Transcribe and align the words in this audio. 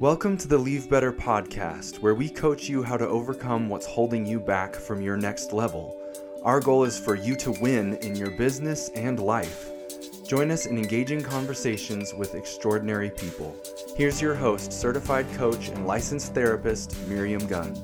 Welcome 0.00 0.38
to 0.38 0.48
the 0.48 0.56
Leave 0.56 0.88
Better 0.88 1.12
podcast, 1.12 1.96
where 1.96 2.14
we 2.14 2.30
coach 2.30 2.70
you 2.70 2.82
how 2.82 2.96
to 2.96 3.06
overcome 3.06 3.68
what's 3.68 3.84
holding 3.84 4.24
you 4.24 4.40
back 4.40 4.74
from 4.74 5.02
your 5.02 5.18
next 5.18 5.52
level. 5.52 5.94
Our 6.42 6.58
goal 6.58 6.84
is 6.84 6.98
for 6.98 7.16
you 7.16 7.36
to 7.36 7.50
win 7.60 7.96
in 7.96 8.16
your 8.16 8.30
business 8.30 8.88
and 8.94 9.20
life. 9.20 9.68
Join 10.26 10.50
us 10.50 10.64
in 10.64 10.78
engaging 10.78 11.20
conversations 11.20 12.14
with 12.14 12.34
extraordinary 12.34 13.10
people. 13.10 13.54
Here's 13.94 14.22
your 14.22 14.34
host, 14.34 14.72
certified 14.72 15.30
coach 15.34 15.68
and 15.68 15.86
licensed 15.86 16.32
therapist, 16.32 16.96
Miriam 17.06 17.46
Gunn. 17.46 17.76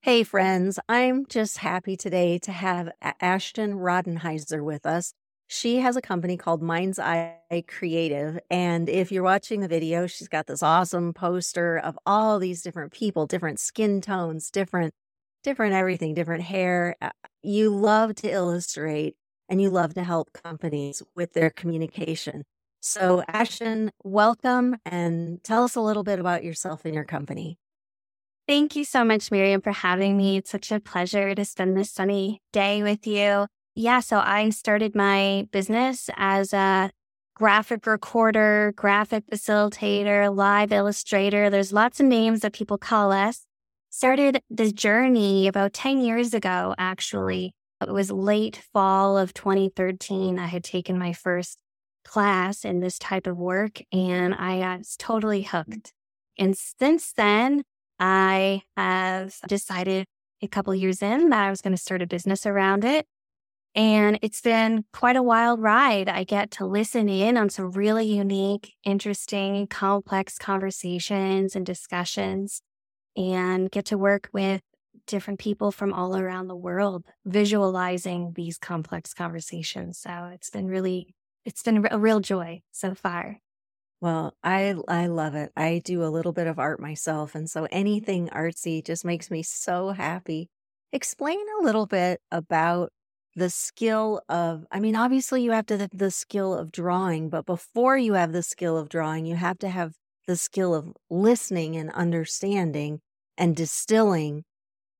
Hey, 0.00 0.22
friends, 0.22 0.78
I'm 0.88 1.26
just 1.26 1.58
happy 1.58 1.94
today 1.94 2.38
to 2.38 2.52
have 2.52 2.90
Ashton 3.20 3.74
Rodenhiser 3.74 4.64
with 4.64 4.86
us. 4.86 5.12
She 5.52 5.78
has 5.80 5.96
a 5.96 6.00
company 6.00 6.36
called 6.36 6.62
Mind's 6.62 7.00
Eye 7.00 7.64
Creative. 7.66 8.38
And 8.50 8.88
if 8.88 9.10
you're 9.10 9.24
watching 9.24 9.58
the 9.58 9.66
video, 9.66 10.06
she's 10.06 10.28
got 10.28 10.46
this 10.46 10.62
awesome 10.62 11.12
poster 11.12 11.76
of 11.76 11.98
all 12.06 12.38
these 12.38 12.62
different 12.62 12.92
people, 12.92 13.26
different 13.26 13.58
skin 13.58 14.00
tones, 14.00 14.48
different, 14.48 14.94
different 15.42 15.74
everything, 15.74 16.14
different 16.14 16.44
hair. 16.44 16.94
Uh, 17.02 17.10
you 17.42 17.74
love 17.74 18.14
to 18.14 18.30
illustrate 18.30 19.16
and 19.48 19.60
you 19.60 19.70
love 19.70 19.94
to 19.94 20.04
help 20.04 20.32
companies 20.32 21.02
with 21.16 21.32
their 21.32 21.50
communication. 21.50 22.44
So, 22.78 23.24
Ashton, 23.26 23.90
welcome 24.04 24.76
and 24.86 25.42
tell 25.42 25.64
us 25.64 25.74
a 25.74 25.80
little 25.80 26.04
bit 26.04 26.20
about 26.20 26.44
yourself 26.44 26.84
and 26.84 26.94
your 26.94 27.02
company. 27.02 27.58
Thank 28.46 28.76
you 28.76 28.84
so 28.84 29.02
much, 29.02 29.32
Miriam, 29.32 29.62
for 29.62 29.72
having 29.72 30.16
me. 30.16 30.36
It's 30.36 30.50
such 30.50 30.70
a 30.70 30.78
pleasure 30.78 31.34
to 31.34 31.44
spend 31.44 31.76
this 31.76 31.90
sunny 31.90 32.40
day 32.52 32.84
with 32.84 33.04
you. 33.04 33.48
Yeah, 33.80 34.00
so 34.00 34.18
I 34.18 34.50
started 34.50 34.94
my 34.94 35.48
business 35.52 36.10
as 36.18 36.52
a 36.52 36.90
graphic 37.34 37.86
recorder, 37.86 38.74
graphic 38.76 39.24
facilitator, 39.32 40.36
live 40.36 40.70
illustrator. 40.70 41.48
There's 41.48 41.72
lots 41.72 41.98
of 41.98 42.04
names 42.04 42.40
that 42.40 42.52
people 42.52 42.76
call 42.76 43.10
us. 43.10 43.46
Started 43.88 44.42
this 44.50 44.74
journey 44.74 45.48
about 45.48 45.72
10 45.72 46.02
years 46.02 46.34
ago, 46.34 46.74
actually. 46.76 47.54
It 47.80 47.90
was 47.90 48.10
late 48.10 48.60
fall 48.70 49.16
of 49.16 49.32
2013. 49.32 50.38
I 50.38 50.46
had 50.46 50.62
taken 50.62 50.98
my 50.98 51.14
first 51.14 51.56
class 52.04 52.66
in 52.66 52.80
this 52.80 52.98
type 52.98 53.26
of 53.26 53.38
work 53.38 53.80
and 53.90 54.34
I 54.34 54.76
was 54.76 54.94
totally 54.98 55.44
hooked. 55.44 55.94
And 56.38 56.54
since 56.54 57.14
then, 57.14 57.62
I 57.98 58.60
have 58.76 59.36
decided 59.48 60.04
a 60.42 60.48
couple 60.48 60.74
years 60.74 61.00
in 61.00 61.30
that 61.30 61.46
I 61.46 61.48
was 61.48 61.62
going 61.62 61.74
to 61.74 61.80
start 61.80 62.02
a 62.02 62.06
business 62.06 62.44
around 62.44 62.84
it. 62.84 63.06
And 63.74 64.18
it's 64.20 64.40
been 64.40 64.84
quite 64.92 65.16
a 65.16 65.22
wild 65.22 65.60
ride. 65.60 66.08
I 66.08 66.24
get 66.24 66.50
to 66.52 66.66
listen 66.66 67.08
in 67.08 67.36
on 67.36 67.50
some 67.50 67.70
really 67.70 68.04
unique, 68.06 68.74
interesting, 68.84 69.66
complex 69.68 70.38
conversations 70.38 71.54
and 71.54 71.64
discussions 71.64 72.62
and 73.16 73.70
get 73.70 73.86
to 73.86 73.98
work 73.98 74.30
with 74.32 74.62
different 75.06 75.40
people 75.40 75.72
from 75.72 75.92
all 75.92 76.16
around 76.16 76.48
the 76.48 76.56
world 76.56 77.04
visualizing 77.26 78.32
these 78.34 78.58
complex 78.58 79.14
conversations. 79.14 79.98
So 79.98 80.30
it's 80.32 80.50
been 80.50 80.68
really, 80.68 81.14
it's 81.44 81.62
been 81.62 81.86
a 81.90 81.98
real 81.98 82.20
joy 82.20 82.62
so 82.72 82.94
far. 82.94 83.38
Well, 84.00 84.34
I 84.42 84.74
I 84.88 85.06
love 85.08 85.34
it. 85.34 85.52
I 85.56 85.80
do 85.84 86.02
a 86.02 86.08
little 86.08 86.32
bit 86.32 86.46
of 86.46 86.58
art 86.58 86.80
myself 86.80 87.34
and 87.34 87.48
so 87.50 87.66
anything 87.70 88.28
artsy 88.28 88.84
just 88.84 89.04
makes 89.04 89.30
me 89.30 89.42
so 89.42 89.90
happy. 89.90 90.48
Explain 90.92 91.40
a 91.60 91.64
little 91.64 91.86
bit 91.86 92.20
about 92.30 92.92
the 93.36 93.50
skill 93.50 94.20
of 94.28 94.66
i 94.70 94.80
mean 94.80 94.96
obviously 94.96 95.42
you 95.42 95.52
have 95.52 95.66
to 95.66 95.76
the, 95.76 95.88
the 95.92 96.10
skill 96.10 96.52
of 96.54 96.72
drawing 96.72 97.28
but 97.28 97.46
before 97.46 97.96
you 97.96 98.14
have 98.14 98.32
the 98.32 98.42
skill 98.42 98.76
of 98.76 98.88
drawing 98.88 99.24
you 99.24 99.36
have 99.36 99.58
to 99.58 99.68
have 99.68 99.94
the 100.26 100.36
skill 100.36 100.74
of 100.74 100.92
listening 101.08 101.76
and 101.76 101.90
understanding 101.90 103.00
and 103.36 103.56
distilling. 103.56 104.44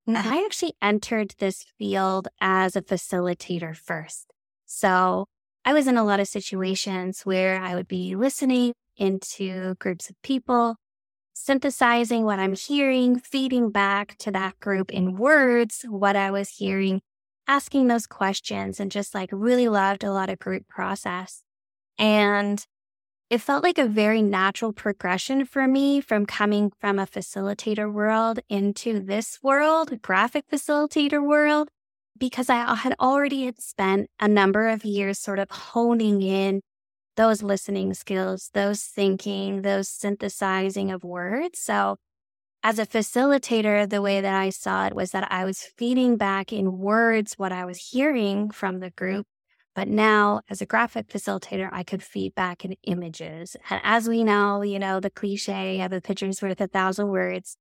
Mm-hmm. 0.09 0.29
I 0.29 0.43
actually 0.45 0.73
entered 0.83 1.35
this 1.39 1.65
field 1.79 2.27
as 2.41 2.75
a 2.75 2.83
facilitator 2.83 3.77
first. 3.77 4.33
So 4.67 5.27
i 5.65 5.73
was 5.73 5.87
in 5.87 5.97
a 5.97 6.05
lot 6.05 6.21
of 6.21 6.27
situations 6.29 7.23
where 7.23 7.61
i 7.61 7.75
would 7.75 7.89
be 7.89 8.17
listening 8.17 8.73
into 8.97 9.75
groups 9.75 10.09
of 10.09 10.17
people 10.23 10.77
synthesizing 11.35 12.25
what 12.25 12.39
i'm 12.39 12.55
hearing 12.55 13.19
feeding 13.19 13.71
back 13.71 14.17
to 14.17 14.31
that 14.31 14.59
group 14.61 14.91
in 14.91 15.17
words 15.17 15.85
what 15.89 16.17
i 16.17 16.31
was 16.31 16.49
hearing 16.57 17.01
asking 17.51 17.89
those 17.89 18.07
questions 18.07 18.79
and 18.79 18.93
just 18.93 19.13
like 19.13 19.29
really 19.33 19.69
loved 19.69 20.05
a 20.05 20.13
lot 20.13 20.31
of 20.31 20.39
group 20.39 20.69
process. 20.69 21.43
And 21.99 22.65
it 23.29 23.41
felt 23.41 23.65
like 23.65 23.77
a 23.77 23.87
very 23.87 24.23
natural 24.23 24.73
progression 24.73 25.45
for 25.45 25.67
me 25.67 26.01
from 26.01 26.27
coming 26.27 26.71
from 26.81 27.01
a 27.01 27.07
facilitator 27.07 27.93
world 27.93 28.39
into 28.49 29.01
this 29.01 29.41
world, 29.43 30.01
graphic 30.01 30.45
facilitator 30.47 31.21
world, 31.21 31.71
because 32.17 32.49
I 32.49 32.73
had 32.77 32.95
already 33.01 33.47
had 33.47 33.61
spent 33.61 34.09
a 34.21 34.29
number 34.29 34.69
of 34.69 34.85
years 34.85 35.19
sort 35.19 35.41
of 35.41 35.51
honing 35.51 36.23
in 36.23 36.61
those 37.17 37.43
listening 37.43 37.95
skills, 37.95 38.51
those 38.55 38.85
thinking, 38.85 39.63
those 39.63 39.89
synthesizing 39.89 40.93
of 40.93 41.03
words. 41.03 41.61
So 41.61 41.97
as 42.63 42.79
a 42.79 42.87
facilitator, 42.87 43.89
the 43.89 44.03
way 44.03 44.21
that 44.21 44.35
I 44.35 44.51
saw 44.51 44.87
it 44.87 44.95
was 44.95 45.13
that 45.13 45.31
I 45.33 45.45
was 45.45 45.63
feeding 45.79 46.17
back 46.17 46.53
in 46.53 46.79
words 46.79 47.35
what 47.39 47.53
I 47.53 47.65
was 47.65 47.91
hearing 47.91 48.51
from 48.51 48.81
the 48.81 48.91
group. 48.91 49.27
But 49.75 49.89
now, 49.89 50.43
as 50.51 50.61
a 50.61 50.67
graphic 50.67 51.09
facilitator, 51.09 51.71
I 51.73 51.85
could 51.85 52.03
feed 52.03 52.35
back 52.35 52.65
in 52.65 52.75
images. 52.83 53.57
And 53.71 53.81
as 53.83 54.09
we 54.09 54.25
know, 54.25 54.63
you 54.63 54.79
know, 54.79 55.01
the 55.01 55.11
cliche 55.11 55.81
of 55.81 55.93
a 55.93 56.01
picture's 56.01 56.43
worth 56.43 56.61
a 56.61 56.67
thousand 56.67 57.09
words. 57.09 57.57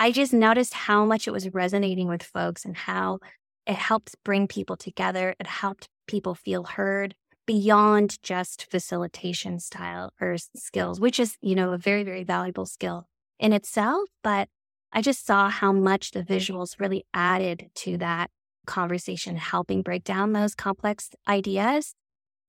I 0.00 0.12
just 0.12 0.32
noticed 0.32 0.72
how 0.72 1.04
much 1.04 1.26
it 1.26 1.32
was 1.32 1.52
resonating 1.52 2.08
with 2.08 2.22
folks 2.22 2.64
and 2.64 2.76
how 2.76 3.18
it 3.66 3.74
helped 3.74 4.14
bring 4.24 4.46
people 4.46 4.76
together. 4.76 5.34
It 5.38 5.46
helped 5.46 5.88
people 6.06 6.34
feel 6.34 6.62
heard 6.64 7.14
beyond 7.46 8.22
just 8.22 8.70
facilitation 8.70 9.58
style 9.58 10.12
or 10.20 10.36
skills, 10.56 11.00
which 11.00 11.18
is, 11.18 11.36
you 11.42 11.54
know, 11.54 11.72
a 11.72 11.78
very, 11.78 12.04
very 12.04 12.22
valuable 12.22 12.66
skill 12.66 13.08
in 13.38 13.52
itself, 13.52 14.08
but 14.22 14.48
I 14.92 15.02
just 15.02 15.26
saw 15.26 15.50
how 15.50 15.72
much 15.72 16.12
the 16.12 16.22
visuals 16.22 16.80
really 16.80 17.04
added 17.12 17.70
to 17.76 17.98
that 17.98 18.30
conversation, 18.66 19.36
helping 19.36 19.82
break 19.82 20.04
down 20.04 20.32
those 20.32 20.54
complex 20.54 21.10
ideas. 21.26 21.94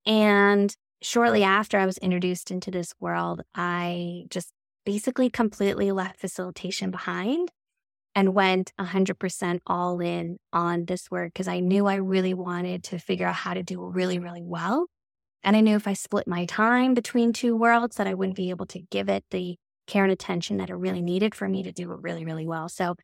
And 0.06 0.74
shortly 1.02 1.42
after 1.42 1.78
I 1.78 1.86
was 1.86 1.98
introduced 1.98 2.50
into 2.50 2.70
this 2.70 2.94
world, 3.00 3.42
I 3.54 4.24
just 4.30 4.52
basically 4.84 5.30
completely 5.30 5.92
left 5.92 6.20
facilitation 6.20 6.90
behind 6.90 7.50
and 8.14 8.34
went 8.34 8.72
100% 8.78 9.60
all 9.66 10.00
in 10.00 10.38
on 10.52 10.86
this 10.86 11.10
work 11.10 11.32
because 11.32 11.48
I 11.48 11.60
knew 11.60 11.86
I 11.86 11.96
really 11.96 12.34
wanted 12.34 12.82
to 12.84 12.98
figure 12.98 13.26
out 13.26 13.34
how 13.34 13.54
to 13.54 13.62
do 13.62 13.84
really, 13.84 14.18
really 14.18 14.42
well. 14.42 14.86
And 15.42 15.56
I 15.56 15.60
knew 15.60 15.76
if 15.76 15.86
I 15.86 15.94
split 15.94 16.26
my 16.26 16.44
time 16.44 16.92
between 16.92 17.32
two 17.32 17.56
worlds 17.56 17.96
that 17.96 18.06
I 18.06 18.14
wouldn't 18.14 18.36
be 18.36 18.50
able 18.50 18.66
to 18.66 18.80
give 18.90 19.08
it 19.08 19.24
the 19.30 19.56
care 19.90 20.04
and 20.04 20.12
attention 20.12 20.56
that 20.56 20.70
are 20.70 20.78
really 20.78 21.02
needed 21.02 21.34
for 21.34 21.48
me 21.48 21.62
to 21.62 21.72
do 21.72 21.92
it 21.92 21.98
really, 22.00 22.24
really 22.24 22.46
well. 22.46 22.68
So 22.68 22.94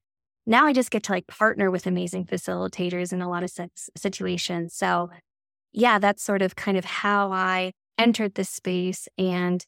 now 0.46 0.66
I 0.66 0.72
just 0.72 0.90
get 0.90 1.02
to 1.04 1.12
like 1.12 1.26
partner 1.26 1.70
with 1.70 1.86
amazing 1.86 2.24
facilitators 2.24 3.12
in 3.12 3.20
a 3.20 3.28
lot 3.28 3.42
of 3.42 3.50
situations. 3.96 4.74
So 4.74 5.10
yeah, 5.72 5.98
that's 5.98 6.22
sort 6.22 6.40
of 6.40 6.56
kind 6.56 6.78
of 6.78 6.84
how 6.84 7.32
I 7.32 7.72
entered 7.98 8.34
this 8.34 8.48
space. 8.48 9.08
And 9.18 9.64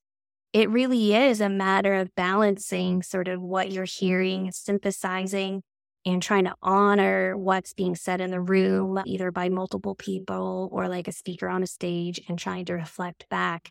it 0.53 0.71
really 0.71 1.15
is 1.15 1.41
a 1.41 1.49
matter 1.49 1.95
of 1.95 2.15
balancing 2.15 3.03
sort 3.03 3.29
of 3.29 3.43
what 3.43 3.71
you're 3.73 3.85
hearing, 3.85 4.51
synthesizing, 4.53 5.63
and 6.07 6.23
trying 6.23 6.45
to 6.45 6.55
honor 6.63 7.37
what's 7.37 7.75
being 7.75 7.95
said 7.95 8.21
in 8.21 8.31
the 8.31 8.41
room, 8.41 8.99
either 9.05 9.31
by 9.31 9.49
multiple 9.51 9.95
people 9.95 10.71
or 10.73 10.89
like 10.89 11.09
a 11.09 11.13
speaker 11.13 11.49
on 11.49 11.63
a 11.63 11.67
stage, 11.67 12.21
and 12.29 12.39
trying 12.39 12.65
to 12.67 12.73
reflect 12.75 13.29
back 13.29 13.71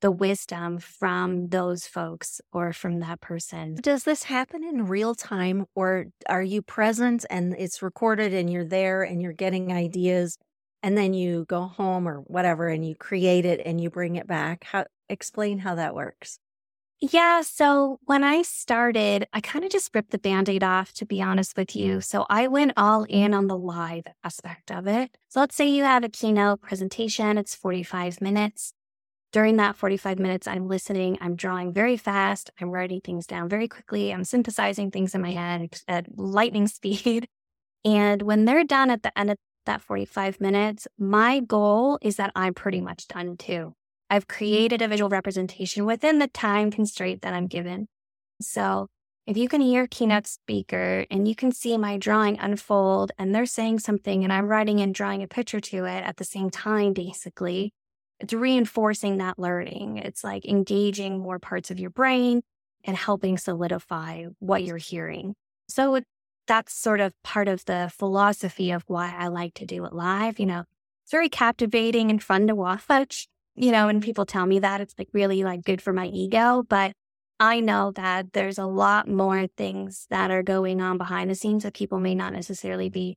the 0.00 0.10
wisdom 0.10 0.78
from 0.78 1.48
those 1.48 1.86
folks 1.86 2.40
or 2.52 2.72
from 2.72 3.00
that 3.00 3.20
person. 3.20 3.76
Does 3.80 4.04
this 4.04 4.24
happen 4.24 4.62
in 4.64 4.86
real 4.86 5.14
time 5.14 5.66
or 5.74 6.06
are 6.28 6.42
you 6.42 6.62
present 6.62 7.24
and 7.30 7.54
it's 7.58 7.82
recorded 7.82 8.32
and 8.32 8.50
you're 8.50 8.64
there 8.64 9.02
and 9.02 9.20
you're 9.20 9.32
getting 9.32 9.72
ideas 9.72 10.38
and 10.82 10.96
then 10.96 11.14
you 11.14 11.44
go 11.48 11.62
home 11.62 12.08
or 12.08 12.18
whatever 12.20 12.68
and 12.68 12.86
you 12.86 12.94
create 12.94 13.44
it 13.44 13.60
and 13.64 13.80
you 13.80 13.90
bring 13.90 14.16
it 14.16 14.26
back? 14.26 14.64
How 14.64 14.84
explain 15.08 15.58
how 15.58 15.74
that 15.74 15.94
works? 15.94 16.38
Yeah. 17.00 17.42
So 17.42 18.00
when 18.06 18.24
I 18.24 18.42
started, 18.42 19.28
I 19.32 19.40
kind 19.40 19.64
of 19.64 19.70
just 19.70 19.94
ripped 19.94 20.10
the 20.10 20.18
band 20.18 20.48
aid 20.48 20.64
off, 20.64 20.92
to 20.94 21.06
be 21.06 21.22
honest 21.22 21.56
with 21.56 21.76
you. 21.76 22.00
So 22.00 22.26
I 22.28 22.48
went 22.48 22.72
all 22.76 23.04
in 23.04 23.34
on 23.34 23.46
the 23.46 23.56
live 23.56 24.02
aspect 24.24 24.72
of 24.72 24.88
it. 24.88 25.16
So 25.28 25.38
let's 25.38 25.54
say 25.54 25.68
you 25.68 25.84
have 25.84 26.02
a 26.02 26.08
keynote 26.08 26.60
presentation, 26.60 27.38
it's 27.38 27.54
45 27.54 28.20
minutes. 28.20 28.72
During 29.30 29.56
that 29.56 29.76
45 29.76 30.18
minutes, 30.18 30.46
I'm 30.46 30.68
listening, 30.68 31.18
I'm 31.20 31.36
drawing 31.36 31.72
very 31.72 31.98
fast, 31.98 32.50
I'm 32.60 32.70
writing 32.70 33.02
things 33.02 33.26
down 33.26 33.48
very 33.48 33.68
quickly, 33.68 34.10
I'm 34.12 34.24
synthesizing 34.24 34.90
things 34.90 35.14
in 35.14 35.20
my 35.20 35.32
head 35.32 35.68
at 35.86 36.06
lightning 36.16 36.66
speed. 36.78 37.28
And 37.84 38.22
when 38.22 38.46
they're 38.46 38.64
done 38.64 38.90
at 38.90 39.02
the 39.02 39.16
end 39.18 39.30
of 39.30 39.36
that 39.66 39.82
45 39.82 40.40
minutes, 40.40 40.88
my 40.98 41.40
goal 41.40 41.98
is 42.00 42.16
that 42.16 42.32
I'm 42.34 42.54
pretty 42.54 42.80
much 42.80 43.06
done 43.06 43.36
too. 43.36 43.74
I've 44.08 44.26
mm-hmm. 44.26 44.38
created 44.38 44.82
a 44.82 44.88
visual 44.88 45.10
representation 45.10 45.84
within 45.84 46.18
the 46.18 46.28
time 46.28 46.70
constraint 46.70 47.22
that 47.22 47.34
I'm 47.34 47.46
given. 47.46 47.88
So 48.40 48.88
if 49.26 49.36
you 49.36 49.46
can 49.46 49.60
hear 49.60 49.86
keynote 49.86 50.26
speaker 50.26 51.04
and 51.10 51.28
you 51.28 51.34
can 51.34 51.52
see 51.52 51.76
my 51.76 51.98
drawing 51.98 52.38
unfold 52.38 53.12
and 53.18 53.34
they're 53.34 53.44
saying 53.44 53.80
something 53.80 54.24
and 54.24 54.32
I'm 54.32 54.46
writing 54.46 54.80
and 54.80 54.94
drawing 54.94 55.22
a 55.22 55.28
picture 55.28 55.60
to 55.60 55.84
it 55.84 56.02
at 56.02 56.16
the 56.16 56.24
same 56.24 56.48
time, 56.48 56.94
basically, 56.94 57.74
it's 58.20 58.32
reinforcing 58.32 59.18
that 59.18 59.38
learning. 59.38 59.98
It's 59.98 60.24
like 60.24 60.44
engaging 60.44 61.18
more 61.18 61.38
parts 61.38 61.70
of 61.70 61.78
your 61.78 61.90
brain 61.90 62.42
and 62.84 62.96
helping 62.96 63.38
solidify 63.38 64.24
what 64.38 64.62
you're 64.64 64.76
hearing. 64.76 65.34
So 65.68 66.00
that's 66.46 66.72
sort 66.72 67.00
of 67.00 67.12
part 67.22 67.48
of 67.48 67.64
the 67.66 67.92
philosophy 67.96 68.70
of 68.70 68.84
why 68.86 69.14
I 69.16 69.28
like 69.28 69.54
to 69.54 69.66
do 69.66 69.84
it 69.84 69.92
live. 69.92 70.38
You 70.38 70.46
know, 70.46 70.64
it's 71.04 71.12
very 71.12 71.28
captivating 71.28 72.10
and 72.10 72.22
fun 72.22 72.46
to 72.46 72.54
watch. 72.54 73.28
You 73.54 73.72
know, 73.72 73.88
and 73.88 74.02
people 74.02 74.24
tell 74.24 74.46
me 74.46 74.60
that 74.60 74.80
it's 74.80 74.94
like 74.96 75.08
really 75.12 75.42
like 75.42 75.64
good 75.64 75.82
for 75.82 75.92
my 75.92 76.06
ego, 76.06 76.64
but 76.68 76.92
I 77.40 77.60
know 77.60 77.92
that 77.92 78.32
there's 78.32 78.58
a 78.58 78.66
lot 78.66 79.08
more 79.08 79.46
things 79.56 80.06
that 80.10 80.30
are 80.30 80.42
going 80.42 80.80
on 80.80 80.96
behind 80.96 81.30
the 81.30 81.34
scenes 81.34 81.64
that 81.64 81.74
people 81.74 81.98
may 82.00 82.14
not 82.14 82.32
necessarily 82.32 82.88
be 82.88 83.16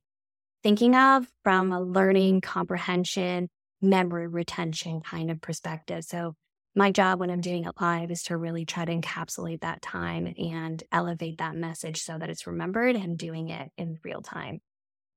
thinking 0.62 0.94
of 0.94 1.28
from 1.42 1.72
a 1.72 1.80
learning, 1.80 2.40
comprehension, 2.40 3.48
memory 3.82 4.26
retention 4.26 5.00
kind 5.00 5.30
of 5.30 5.40
perspective. 5.40 6.04
So, 6.04 6.34
my 6.74 6.90
job 6.90 7.20
when 7.20 7.30
I'm 7.30 7.42
doing 7.42 7.64
it 7.64 7.74
live 7.80 8.10
is 8.10 8.22
to 8.24 8.36
really 8.38 8.64
try 8.64 8.86
to 8.86 8.92
encapsulate 8.92 9.60
that 9.60 9.82
time 9.82 10.32
and 10.38 10.82
elevate 10.90 11.36
that 11.38 11.54
message 11.54 12.00
so 12.02 12.16
that 12.16 12.30
it's 12.30 12.46
remembered 12.46 12.96
and 12.96 13.18
doing 13.18 13.50
it 13.50 13.70
in 13.76 13.98
real 14.04 14.22
time. 14.22 14.62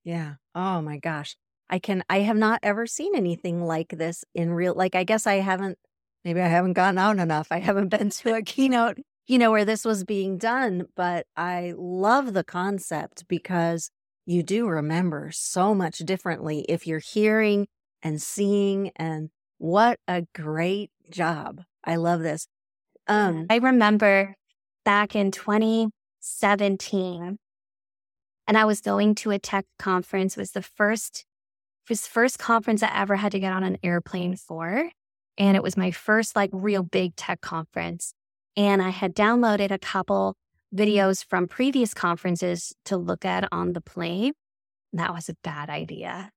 Yeah. 0.03 0.35
Oh 0.53 0.81
my 0.81 0.97
gosh. 0.97 1.35
I 1.69 1.79
can, 1.79 2.03
I 2.09 2.19
have 2.19 2.37
not 2.37 2.59
ever 2.61 2.85
seen 2.85 3.15
anything 3.15 3.63
like 3.63 3.89
this 3.89 4.23
in 4.35 4.51
real, 4.51 4.75
like, 4.75 4.95
I 4.95 5.03
guess 5.03 5.25
I 5.25 5.35
haven't 5.35 5.79
maybe 6.23 6.41
I 6.41 6.47
haven't 6.47 6.73
gone 6.73 6.97
out 6.97 7.19
enough. 7.19 7.47
I 7.51 7.59
haven't 7.59 7.89
been 7.89 8.09
to 8.09 8.35
a 8.35 8.41
keynote, 8.41 8.97
you 9.27 9.37
know, 9.37 9.51
where 9.51 9.65
this 9.65 9.85
was 9.85 10.03
being 10.03 10.37
done, 10.37 10.87
but 10.95 11.27
I 11.35 11.73
love 11.77 12.33
the 12.33 12.43
concept 12.43 13.27
because 13.27 13.89
you 14.25 14.41
do 14.43 14.67
remember 14.67 15.29
so 15.31 15.75
much 15.75 15.99
differently 15.99 16.65
if 16.67 16.87
you're 16.87 16.99
hearing 16.99 17.67
and 18.05 18.21
seeing 18.21 18.91
and 18.95 19.29
what 19.57 19.99
a 20.07 20.23
great 20.33 20.91
job. 21.09 21.63
I 21.83 21.97
love 21.97 22.21
this. 22.21 22.47
Um 23.07 23.47
I 23.49 23.57
remember 23.57 24.35
back 24.85 25.15
in 25.15 25.31
2017 25.31 27.37
and 28.47 28.57
I 28.57 28.65
was 28.65 28.79
going 28.79 29.15
to 29.15 29.31
a 29.31 29.39
tech 29.39 29.65
conference 29.79 30.37
it 30.37 30.39
was 30.39 30.51
the 30.51 30.61
first 30.61 31.25
was 31.89 32.07
first 32.07 32.39
conference 32.39 32.83
I 32.83 32.95
ever 32.95 33.15
had 33.15 33.31
to 33.33 33.39
get 33.39 33.53
on 33.53 33.63
an 33.63 33.77
airplane 33.83 34.35
for. 34.35 34.89
And 35.37 35.57
it 35.57 35.63
was 35.63 35.77
my 35.77 35.91
first 35.91 36.35
like 36.35 36.49
real 36.53 36.83
big 36.83 37.15
tech 37.15 37.41
conference. 37.41 38.13
And 38.55 38.81
I 38.81 38.89
had 38.89 39.15
downloaded 39.15 39.71
a 39.71 39.79
couple 39.79 40.35
videos 40.73 41.23
from 41.23 41.47
previous 41.47 41.93
conferences 41.93 42.73
to 42.85 42.97
look 42.97 43.25
at 43.25 43.47
on 43.51 43.73
the 43.73 43.81
plane. 43.81 44.33
That 44.93 45.13
was 45.13 45.29
a 45.29 45.35
bad 45.43 45.69
idea. 45.69 46.31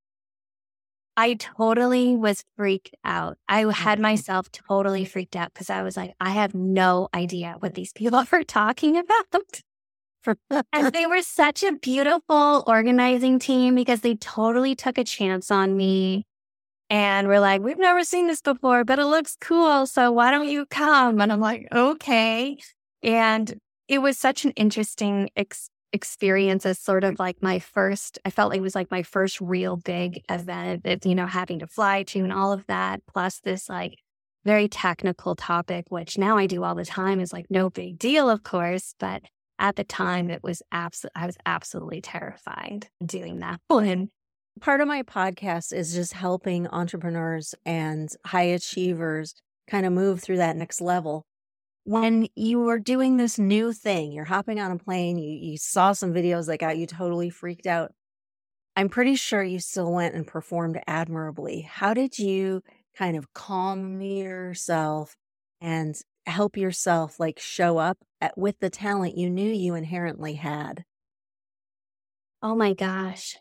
I 1.19 1.35
totally 1.35 2.15
was 2.15 2.45
freaked 2.57 2.95
out. 3.05 3.39
I 3.49 3.63
had 3.73 3.97
mm-hmm. 3.97 4.03
myself 4.03 4.53
totally 4.53 5.05
freaked 5.05 5.35
out 5.35 5.53
because 5.53 5.69
I 5.69 5.83
was 5.83 5.97
like, 5.97 6.15
I 6.21 6.31
have 6.31 6.55
no 6.55 7.09
idea 7.13 7.57
what 7.59 7.75
these 7.75 7.93
people 7.93 8.25
are 8.33 8.45
talking 8.45 8.97
about. 8.97 10.37
and 10.73 10.93
they 10.93 11.07
were 11.07 11.23
such 11.23 11.65
a 11.65 11.73
beautiful 11.73 12.63
organizing 12.69 13.41
team 13.41 13.75
because 13.75 14.03
they 14.03 14.15
totally 14.15 14.77
took 14.77 14.97
a 14.97 15.03
chance 15.03 15.51
on 15.51 15.77
me 15.77 16.25
and 16.89 17.27
we're 17.27 17.41
like, 17.41 17.63
we've 17.63 17.79
never 17.79 18.05
seen 18.05 18.29
this 18.29 18.41
before, 18.41 18.85
but 18.85 19.01
it 19.01 19.07
looks 19.07 19.37
cool. 19.41 19.89
So 19.89 20.13
why 20.13 20.31
don't 20.31 20.49
you 20.49 20.67
come? 20.67 21.21
And 21.21 21.33
I'm 21.33 21.41
like, 21.41 21.67
okay. 21.75 22.59
And 23.03 23.59
it 23.89 23.99
was 23.99 24.17
such 24.17 24.45
an 24.45 24.53
interesting 24.53 25.31
ex- 25.35 25.69
experience 25.93 26.67
as 26.67 26.79
sort 26.79 27.05
of 27.05 27.19
like 27.19 27.43
my 27.43 27.59
first, 27.59 28.19
I 28.25 28.31
felt 28.31 28.51
like 28.51 28.59
it 28.59 28.63
was 28.63 28.75
like 28.75 28.91
my 28.91 29.03
first 29.03 29.41
real 29.41 29.77
big 29.77 30.23
event, 30.29 30.83
it, 30.85 31.07
you 31.07 31.15
know, 31.15 31.27
having 31.27 31.61
to 31.61 31.67
fly 31.67 32.03
to 32.05 32.21
and 32.21 32.33
all 32.33 32.53
of 32.53 32.67
that, 32.67 33.01
plus 33.07 33.41
this 33.41 33.69
like 33.69 33.99
very 34.45 34.69
technical 34.69 35.35
topic, 35.35 35.87
which 35.89 36.19
now 36.19 36.37
I 36.37 36.47
do 36.47 36.65
all 36.65 36.75
the 36.75 36.85
time 36.85 37.21
is 37.21 37.33
like 37.33 37.47
no 37.51 37.71
big 37.71 37.99
deal, 37.99 38.31
of 38.31 38.43
course. 38.43 38.95
But 38.99 39.23
at 39.59 39.77
the 39.77 39.85
time, 39.85 40.31
it 40.31 40.43
was 40.43 40.63
absolutely, 40.73 41.23
I 41.23 41.27
was 41.27 41.37
absolutely 41.45 42.01
terrified 42.01 42.89
doing 43.05 43.41
that 43.41 43.61
one. 43.69 44.11
Part 44.61 44.81
of 44.81 44.89
my 44.89 45.03
podcast 45.03 45.73
is 45.73 45.95
just 45.95 46.15
helping 46.15 46.67
entrepreneurs 46.67 47.55
and 47.65 48.09
high 48.27 48.43
achievers 48.43 49.35
kind 49.69 49.87
of 49.87 49.93
move 49.93 50.21
through 50.21 50.39
that 50.39 50.57
next 50.57 50.81
level. 50.81 51.25
When 51.89 52.29
you 52.37 52.59
were 52.61 52.79
doing 52.79 53.17
this 53.17 53.39
new 53.39 53.73
thing, 53.73 54.13
you're 54.13 54.27
hopping 54.27 54.61
on 54.61 54.71
a 54.71 54.77
plane, 54.77 55.17
you, 55.17 55.31
you 55.31 55.57
saw 55.57 55.93
some 55.93 56.13
videos 56.13 56.47
that 56.49 56.59
got 56.59 56.77
you 56.77 56.87
totally 56.87 57.31
freaked 57.31 57.67
out. 57.67 57.95
I'm 58.77 58.89
pretty 58.91 59.17
sure 59.17 59.43
you 59.43 59.61
still 59.61 59.93
went 59.93 60.15
and 60.15 60.27
performed 60.27 60.81
admirably. 60.87 61.63
How 61.63 61.95
did 61.95 62.19
you 62.19 62.63
kind 62.97 63.17
of 63.17 63.33
calm 63.35 64.03
yourself 64.03 65.17
and 65.61 65.97
help 66.27 66.57
yourself 66.59 67.21
like 67.21 67.39
show 67.39 67.79
up 67.79 67.99
at, 68.21 68.37
with 68.37 68.59
the 68.61 68.71
talent 68.71 69.17
you 69.17 69.31
knew 69.31 69.51
you 69.51 69.75
inherently 69.75 70.35
had? 70.35 70.85
Oh 72.43 72.57
my 72.57 72.75
gosh. 72.75 73.37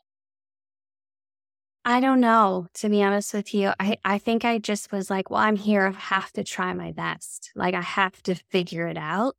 I 1.90 2.02
don't 2.02 2.20
know, 2.20 2.68
to 2.74 2.90
be 2.90 3.02
honest 3.02 3.34
with 3.34 3.54
you. 3.54 3.72
I, 3.80 3.96
I 4.04 4.18
think 4.18 4.44
I 4.44 4.58
just 4.58 4.92
was 4.92 5.10
like, 5.10 5.30
well, 5.30 5.40
I'm 5.40 5.56
here. 5.56 5.88
I 5.88 5.92
have 5.92 6.34
to 6.34 6.44
try 6.44 6.74
my 6.74 6.92
best. 6.92 7.50
Like, 7.56 7.74
I 7.74 7.82
have 7.82 8.22
to 8.24 8.36
figure 8.36 8.88
it 8.88 8.98
out. 8.98 9.38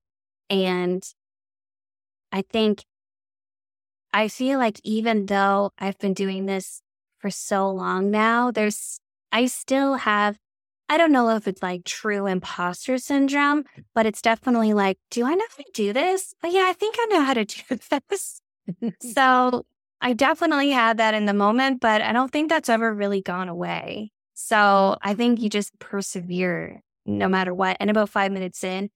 And 0.49 1.05
I 2.33 2.41
think 2.41 2.85
I 4.15 4.29
feel 4.29 4.59
like 4.59 4.81
even 4.83 5.27
though 5.27 5.73
I've 5.79 5.99
been 5.99 6.15
doing 6.15 6.47
this 6.47 6.81
for 7.19 7.29
so 7.29 7.69
long 7.69 8.11
now, 8.11 8.51
there's, 8.51 8.99
I 9.31 9.45
still 9.45 9.97
have, 9.97 10.39
I 10.89 10.97
don't 10.97 11.13
know 11.13 11.29
if 11.37 11.47
it's 11.47 11.63
like 11.63 11.85
true 11.85 12.25
imposter 12.25 12.97
syndrome, 12.97 13.65
but 13.95 14.07
it's 14.07 14.23
definitely 14.23 14.73
like, 14.73 14.97
do 15.11 15.27
I 15.27 15.35
know 15.35 15.45
how 15.51 15.63
to 15.63 15.71
do 15.75 15.93
this? 15.93 16.33
But 16.41 16.53
yeah, 16.53 16.65
I 16.67 16.73
think 16.73 16.97
I 16.99 17.07
know 17.11 17.25
how 17.25 17.35
to 17.35 17.45
do 17.45 17.61
this. 18.09 18.41
so 19.03 19.67
I 20.01 20.13
definitely 20.13 20.71
had 20.71 20.99
that 20.99 21.15
in 21.15 21.25
the 21.25 21.35
moment, 21.35 21.81
but 21.81 22.03
I 22.03 22.13
don't 22.13 22.31
think 22.31 22.49
that's 22.49 22.69
ever 22.69 22.93
really 22.95 23.21
gone 23.21 23.49
away. 23.49 24.13
So 24.35 24.97
I 25.03 25.15
think 25.15 25.41
you 25.41 25.51
just 25.51 25.77
persevere 25.81 26.83
no 27.05 27.29
matter 27.29 27.53
what. 27.53 27.77
And 27.81 27.91
about 27.91 28.09
five 28.09 28.31
minutes 28.31 28.63
in, 28.63 28.91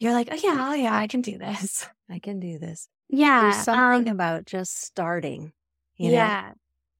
you're 0.00 0.12
like, 0.12 0.28
oh, 0.32 0.38
yeah, 0.42 0.68
oh, 0.70 0.74
yeah, 0.74 0.96
I 0.96 1.06
can 1.06 1.20
do 1.20 1.38
this. 1.38 1.86
I 2.10 2.18
can 2.18 2.40
do 2.40 2.58
this. 2.58 2.88
Yeah. 3.08 3.42
There's 3.42 3.64
something 3.64 4.08
um, 4.08 4.14
about 4.16 4.46
just 4.46 4.82
starting. 4.82 5.52
yeah. 5.96 6.48
Know? 6.48 6.54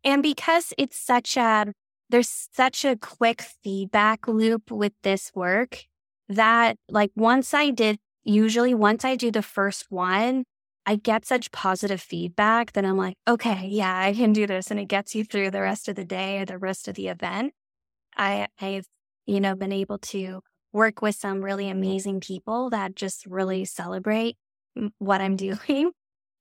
And 0.05 0.23
because 0.23 0.73
it's 0.79 0.97
such 0.97 1.37
a, 1.37 1.73
there's 2.11 2.49
such 2.53 2.85
a 2.85 2.97
quick 2.97 3.43
feedback 3.43 4.29
loop 4.29 4.71
with 4.71 4.93
this 5.03 5.33
work 5.35 5.85
that, 6.29 6.77
like, 6.89 7.11
once 7.17 7.55
I 7.55 7.71
did, 7.71 7.99
usually 8.23 8.75
once 8.75 9.05
I 9.05 9.17
do 9.17 9.31
the 9.31 9.43
first 9.43 9.87
one, 9.91 10.45
I 10.85 10.97
get 10.97 11.25
such 11.25 11.53
positive 11.53 12.01
feedback 12.01 12.73
that 12.73 12.85
I'm 12.85 12.97
like, 12.97 13.17
okay, 13.29 13.67
yeah, 13.69 14.01
I 14.01 14.13
can 14.13 14.33
do 14.33 14.47
this. 14.47 14.71
And 14.71 14.81
it 14.81 14.87
gets 14.87 15.15
you 15.15 15.25
through 15.25 15.51
the 15.51 15.61
rest 15.61 15.89
of 15.89 15.95
the 15.95 16.05
day 16.05 16.41
or 16.41 16.45
the 16.45 16.59
rest 16.59 16.89
of 16.89 16.95
the 16.95 17.09
event. 17.09 17.53
I, 18.17 18.49
I've, 18.61 18.87
you 19.27 19.41
know, 19.41 19.55
been 19.55 19.73
able 19.73 19.99
to 19.99 20.43
work 20.73 21.01
with 21.01 21.15
some 21.15 21.45
really 21.45 21.69
amazing 21.69 22.21
people 22.21 22.71
that 22.71 22.97
just 22.97 23.27
really 23.27 23.65
celebrate 23.65 24.37
what 24.99 25.21
I'm 25.21 25.37
doing. 25.49 25.93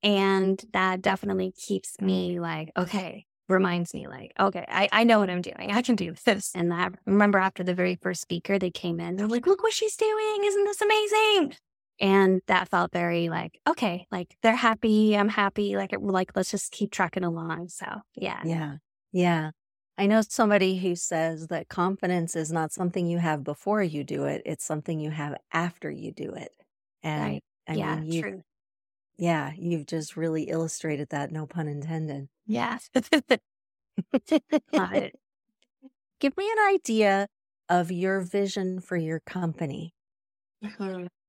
And 0.03 0.63
that 0.73 1.01
definitely 1.01 1.51
keeps 1.51 2.01
me 2.01 2.39
like, 2.39 2.71
okay, 2.75 3.25
reminds 3.47 3.93
me 3.93 4.07
like, 4.07 4.33
okay, 4.39 4.65
I, 4.67 4.89
I 4.91 5.03
know 5.03 5.19
what 5.19 5.29
I'm 5.29 5.41
doing. 5.41 5.71
I 5.71 5.83
can 5.83 5.95
do 5.95 6.15
this. 6.25 6.51
And 6.55 6.73
I 6.73 6.89
remember 7.05 7.37
after 7.37 7.63
the 7.63 7.75
very 7.75 7.99
first 8.01 8.21
speaker, 8.21 8.57
they 8.57 8.71
came 8.71 8.99
in, 8.99 9.17
they're 9.17 9.27
like, 9.27 9.45
look 9.45 9.61
what 9.61 9.73
she's 9.73 9.95
doing. 9.95 10.41
Isn't 10.43 10.63
this 10.63 10.81
amazing? 10.81 11.53
And 12.01 12.41
that 12.47 12.67
felt 12.67 12.91
very 12.91 13.29
like, 13.29 13.61
okay, 13.69 14.07
like 14.11 14.35
they're 14.41 14.55
happy. 14.55 15.15
I'm 15.15 15.29
happy. 15.29 15.75
Like, 15.75 15.93
like, 15.99 16.31
let's 16.35 16.49
just 16.49 16.71
keep 16.71 16.91
trucking 16.91 17.23
along. 17.23 17.69
So 17.69 17.85
yeah. 18.15 18.41
Yeah. 18.43 18.77
Yeah. 19.11 19.51
I 19.99 20.07
know 20.07 20.23
somebody 20.27 20.77
who 20.79 20.95
says 20.95 21.47
that 21.47 21.69
confidence 21.69 22.35
is 22.35 22.51
not 22.51 22.71
something 22.71 23.05
you 23.05 23.19
have 23.19 23.43
before 23.43 23.83
you 23.83 24.03
do 24.03 24.23
it. 24.23 24.41
It's 24.45 24.65
something 24.65 24.99
you 24.99 25.11
have 25.11 25.35
after 25.53 25.91
you 25.91 26.11
do 26.11 26.31
it. 26.31 26.51
And 27.03 27.21
right. 27.23 27.43
I 27.67 27.73
yeah, 27.73 27.95
mean, 27.97 28.11
you, 28.11 28.21
true. 28.23 28.41
Yeah. 29.17 29.51
You've 29.55 29.85
just 29.85 30.17
really 30.17 30.45
illustrated 30.45 31.09
that. 31.09 31.31
No 31.31 31.45
pun 31.45 31.67
intended. 31.67 32.29
Yeah. 32.47 32.79
Give 36.19 36.35
me 36.35 36.51
an 36.51 36.73
idea 36.73 37.27
of 37.69 37.91
your 37.91 38.21
vision 38.21 38.79
for 38.79 38.97
your 38.97 39.19
company. 39.19 39.93
Mm-hmm. 40.65 41.05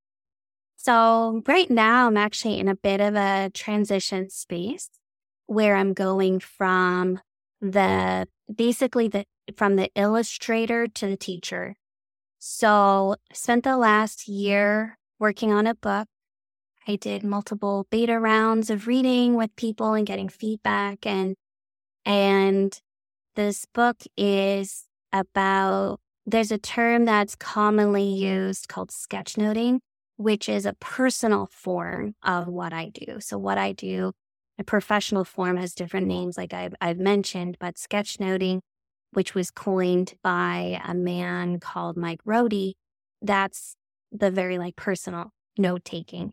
So 0.84 1.42
right 1.46 1.70
now 1.70 2.08
I'm 2.08 2.16
actually 2.16 2.58
in 2.58 2.66
a 2.66 2.74
bit 2.74 3.00
of 3.00 3.14
a 3.14 3.52
transition 3.54 4.30
space 4.30 4.90
where 5.46 5.76
I'm 5.76 5.92
going 5.92 6.40
from 6.40 7.20
the 7.60 8.26
basically 8.52 9.06
the 9.06 9.24
from 9.56 9.76
the 9.76 9.90
illustrator 9.94 10.88
to 10.88 11.06
the 11.06 11.16
teacher. 11.16 11.76
So 12.40 13.14
spent 13.32 13.62
the 13.62 13.76
last 13.76 14.26
year 14.26 14.98
working 15.20 15.52
on 15.52 15.68
a 15.68 15.76
book. 15.76 16.08
I 16.88 16.96
did 16.96 17.22
multiple 17.22 17.86
beta 17.88 18.18
rounds 18.18 18.68
of 18.68 18.88
reading 18.88 19.36
with 19.36 19.54
people 19.54 19.94
and 19.94 20.04
getting 20.04 20.28
feedback 20.28 21.06
and 21.06 21.36
and 22.04 22.76
this 23.36 23.66
book 23.72 24.02
is 24.16 24.86
about 25.12 26.00
there's 26.26 26.50
a 26.50 26.58
term 26.58 27.04
that's 27.04 27.36
commonly 27.36 28.02
used 28.04 28.66
called 28.66 28.90
sketchnoting, 28.90 29.78
which 30.22 30.48
is 30.48 30.66
a 30.66 30.74
personal 30.74 31.48
form 31.50 32.14
of 32.22 32.48
what 32.48 32.72
I 32.72 32.88
do. 32.88 33.18
So 33.20 33.38
what 33.38 33.58
I 33.58 33.72
do, 33.72 34.12
a 34.58 34.64
professional 34.64 35.24
form 35.24 35.56
has 35.56 35.74
different 35.74 36.08
mm-hmm. 36.08 36.20
names 36.20 36.36
like 36.36 36.52
I've, 36.52 36.74
I've 36.80 36.98
mentioned, 36.98 37.56
but 37.60 37.76
sketchnoting 37.76 38.60
which 39.12 39.34
was 39.34 39.50
coined 39.50 40.14
by 40.22 40.80
a 40.84 40.94
man 40.94 41.60
called 41.60 41.96
Mike 41.96 42.22
Rohde. 42.26 42.72
That's 43.20 43.76
the 44.10 44.30
very 44.30 44.58
like 44.58 44.76
personal 44.76 45.30
note 45.58 45.84
taking. 45.84 46.32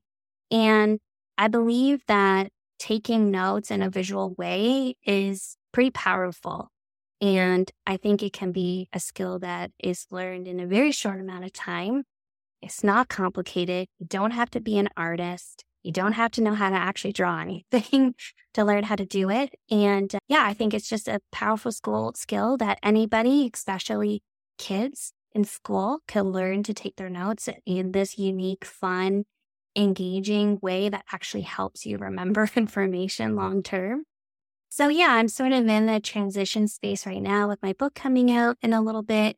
And 0.50 1.00
I 1.38 1.48
believe 1.48 2.01
that 2.08 2.51
taking 2.79 3.29
notes 3.29 3.69
in 3.69 3.81
a 3.81 3.89
visual 3.89 4.34
way 4.34 4.96
is 5.05 5.58
pretty 5.72 5.91
powerful. 5.91 6.69
And 7.22 7.69
I 7.86 7.98
think 7.98 8.24
it 8.24 8.31
can 8.31 8.53
be 8.53 8.88
a 8.93 9.00
skill 9.00 9.39
that 9.39 9.72
is 9.77 10.05
learned 10.10 10.48
in 10.48 10.60
a 10.60 10.65
very 10.65 10.93
short 10.93 11.19
amount 11.19 11.43
of 11.43 11.53
time. 11.53 12.03
It's 12.62 12.84
not 12.84 13.10
complicated. 13.10 13.88
You 14.00 14.06
don't 14.08 14.32
have 14.32 14.50
to 14.51 14.60
be 14.60 14.78
an 14.78 14.89
artist. 14.98 15.63
You 15.84 15.92
don't 15.92 16.13
have 16.13 16.32
to 16.32 16.42
know 16.42 16.56
how 16.56 16.70
to 16.70 16.75
actually 16.75 17.13
draw 17.13 17.39
anything 17.42 18.16
to 18.54 18.63
learn 18.63 18.84
how 18.84 18.96
to 18.96 19.06
do 19.06 19.30
it. 19.30 19.56
And 19.70 20.13
uh, 20.13 20.20
yeah, 20.28 20.44
I 20.46 20.54
think 20.54 20.74
it's 20.74 20.89
just 20.89 21.08
a 21.08 21.22
powerful 21.32 21.72
school 21.72 22.13
skill 22.16 22.58
that 22.58 22.80
anybody, 22.84 23.50
especially 23.54 24.22
kids 24.58 25.13
in 25.34 25.44
school, 25.44 26.00
can 26.08 26.32
learn 26.32 26.63
to 26.63 26.74
take 26.74 26.98
their 26.98 27.10
notes 27.10 27.48
in 27.66 27.92
this 27.92 28.18
unique, 28.18 28.66
fun, 28.66 29.25
engaging 29.75 30.60
way 30.62 30.89
that 30.89 31.06
actually 31.12 31.44
helps 31.44 31.86
you 31.86 31.98
remember 31.98 32.50
information 32.56 33.36
long 33.36 33.63
term. 33.63 34.04
So 34.72 34.88
yeah, 34.88 35.13
I'm 35.13 35.28
sort 35.28 35.51
of 35.51 35.68
in 35.68 35.88
the 35.88 36.00
transition 36.00 36.68
space 36.68 37.06
right 37.06 37.22
now 37.22 37.48
with 37.48 37.62
my 37.63 37.74
book 37.74 37.96
coming 37.96 38.32
out 38.32 38.58
in 38.62 38.72
a 38.72 38.82
little 38.82 39.01
bit. 39.01 39.38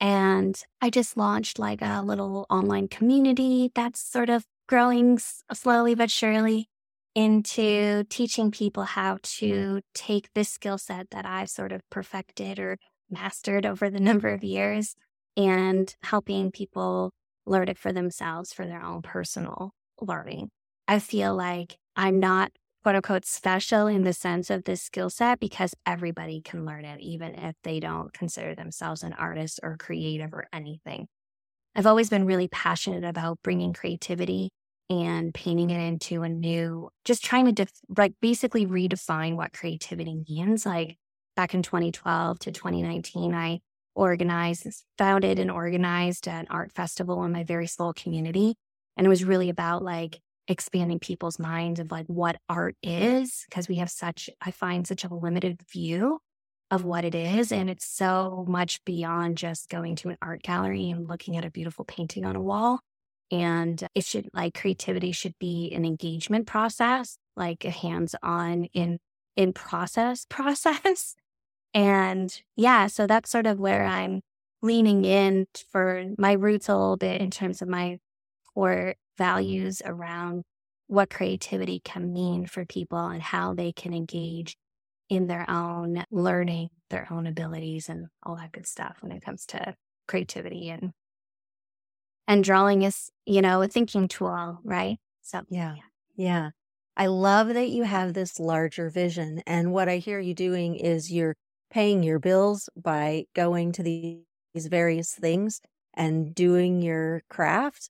And 0.00 0.60
I 0.80 0.90
just 0.90 1.16
launched 1.16 1.58
like 1.58 1.82
a 1.82 2.02
little 2.02 2.46
online 2.48 2.88
community 2.88 3.70
that's 3.74 4.00
sort 4.00 4.30
of 4.30 4.44
growing 4.68 5.18
slowly 5.52 5.94
but 5.94 6.10
surely 6.10 6.68
into 7.14 8.04
teaching 8.04 8.50
people 8.50 8.84
how 8.84 9.16
mm. 9.16 9.22
to 9.22 9.80
take 9.94 10.28
this 10.34 10.48
skill 10.48 10.78
set 10.78 11.10
that 11.10 11.26
I've 11.26 11.50
sort 11.50 11.72
of 11.72 11.82
perfected 11.90 12.58
or 12.58 12.78
mastered 13.10 13.66
over 13.66 13.90
the 13.90 14.00
number 14.08 14.28
of 14.28 14.44
years 14.44 14.94
and 15.36 15.94
helping 16.02 16.52
people 16.52 17.12
learn 17.46 17.68
it 17.68 17.78
for 17.78 17.92
themselves 17.92 18.52
for 18.52 18.66
their 18.66 18.82
own 18.82 19.02
personal 19.02 19.72
learning. 20.00 20.50
I 20.86 20.98
feel 21.00 21.34
like 21.34 21.76
I'm 21.96 22.20
not 22.20 22.52
quote 22.82 22.96
unquote 22.96 23.24
special 23.24 23.86
in 23.86 24.02
the 24.02 24.12
sense 24.12 24.50
of 24.50 24.64
this 24.64 24.82
skill 24.82 25.10
set 25.10 25.40
because 25.40 25.74
everybody 25.84 26.40
can 26.40 26.64
learn 26.64 26.84
it, 26.84 27.00
even 27.00 27.34
if 27.34 27.54
they 27.64 27.80
don't 27.80 28.12
consider 28.12 28.54
themselves 28.54 29.02
an 29.02 29.12
artist 29.12 29.60
or 29.62 29.76
creative 29.76 30.32
or 30.32 30.46
anything. 30.52 31.06
I've 31.74 31.86
always 31.86 32.10
been 32.10 32.26
really 32.26 32.48
passionate 32.48 33.04
about 33.04 33.38
bringing 33.42 33.72
creativity 33.72 34.50
and 34.90 35.34
painting 35.34 35.70
it 35.70 35.80
into 35.80 36.22
a 36.22 36.28
new, 36.28 36.88
just 37.04 37.24
trying 37.24 37.44
to 37.46 37.52
def, 37.52 37.70
like 37.96 38.14
basically 38.20 38.66
redefine 38.66 39.36
what 39.36 39.52
creativity 39.52 40.22
means. 40.28 40.64
Like 40.64 40.96
back 41.36 41.54
in 41.54 41.62
2012 41.62 42.38
to 42.40 42.52
2019, 42.52 43.34
I 43.34 43.60
organized, 43.94 44.66
founded 44.96 45.38
and 45.38 45.50
organized 45.50 46.26
an 46.26 46.46
art 46.48 46.72
festival 46.72 47.22
in 47.24 47.32
my 47.32 47.44
very 47.44 47.66
small 47.66 47.92
community. 47.92 48.54
And 48.96 49.06
it 49.06 49.10
was 49.10 49.24
really 49.24 49.50
about 49.50 49.82
like 49.82 50.20
expanding 50.48 50.98
people's 50.98 51.38
minds 51.38 51.78
of 51.78 51.90
like 51.90 52.06
what 52.06 52.36
art 52.48 52.74
is, 52.82 53.44
because 53.48 53.68
we 53.68 53.76
have 53.76 53.90
such, 53.90 54.30
I 54.40 54.50
find 54.50 54.86
such 54.86 55.04
a 55.04 55.14
limited 55.14 55.60
view 55.70 56.20
of 56.70 56.84
what 56.84 57.04
it 57.04 57.14
is. 57.14 57.52
And 57.52 57.70
it's 57.70 57.86
so 57.86 58.44
much 58.48 58.84
beyond 58.84 59.38
just 59.38 59.68
going 59.68 59.96
to 59.96 60.08
an 60.10 60.18
art 60.20 60.42
gallery 60.42 60.90
and 60.90 61.08
looking 61.08 61.36
at 61.36 61.44
a 61.44 61.50
beautiful 61.50 61.84
painting 61.84 62.24
on 62.24 62.36
a 62.36 62.40
wall. 62.40 62.80
And 63.30 63.86
it 63.94 64.04
should 64.04 64.28
like 64.32 64.58
creativity 64.58 65.12
should 65.12 65.38
be 65.38 65.70
an 65.72 65.84
engagement 65.84 66.46
process, 66.46 67.18
like 67.36 67.64
a 67.64 67.70
hands 67.70 68.14
on 68.22 68.64
in, 68.72 68.98
in 69.36 69.52
process 69.52 70.26
process. 70.30 71.14
And 71.74 72.40
yeah, 72.56 72.86
so 72.86 73.06
that's 73.06 73.30
sort 73.30 73.46
of 73.46 73.60
where 73.60 73.84
I'm 73.84 74.22
leaning 74.62 75.04
in 75.04 75.46
for 75.70 76.06
my 76.18 76.32
roots 76.32 76.68
a 76.68 76.76
little 76.76 76.96
bit 76.96 77.20
in 77.20 77.30
terms 77.30 77.62
of 77.62 77.68
my 77.68 77.98
core 78.58 78.70
mm-hmm. 78.70 79.22
values 79.22 79.82
around 79.84 80.42
what 80.88 81.10
creativity 81.10 81.80
can 81.84 82.12
mean 82.12 82.46
for 82.46 82.64
people 82.64 83.06
and 83.06 83.22
how 83.22 83.54
they 83.54 83.72
can 83.72 83.92
engage 83.92 84.56
in 85.08 85.26
their 85.26 85.48
own 85.48 86.04
learning, 86.10 86.68
their 86.90 87.06
own 87.10 87.26
abilities, 87.26 87.88
and 87.88 88.06
all 88.22 88.36
that 88.36 88.52
good 88.52 88.66
stuff 88.66 88.96
when 89.00 89.12
it 89.12 89.22
comes 89.22 89.46
to 89.46 89.74
creativity 90.06 90.70
and 90.70 90.92
and 92.26 92.44
drawing 92.44 92.82
is, 92.82 93.10
you 93.24 93.40
know, 93.40 93.62
a 93.62 93.68
thinking 93.68 94.06
tool, 94.06 94.58
right? 94.62 94.98
So, 95.22 95.42
yeah. 95.48 95.76
Yeah. 96.14 96.50
I 96.94 97.06
love 97.06 97.48
that 97.54 97.70
you 97.70 97.84
have 97.84 98.12
this 98.12 98.38
larger 98.38 98.90
vision. 98.90 99.42
And 99.46 99.72
what 99.72 99.88
I 99.88 99.96
hear 99.96 100.18
you 100.18 100.34
doing 100.34 100.76
is 100.76 101.10
you're 101.10 101.36
paying 101.70 102.02
your 102.02 102.18
bills 102.18 102.68
by 102.76 103.24
going 103.34 103.72
to 103.72 103.82
these 103.82 104.20
various 104.54 105.14
things 105.14 105.62
and 105.94 106.34
doing 106.34 106.82
your 106.82 107.22
craft. 107.30 107.88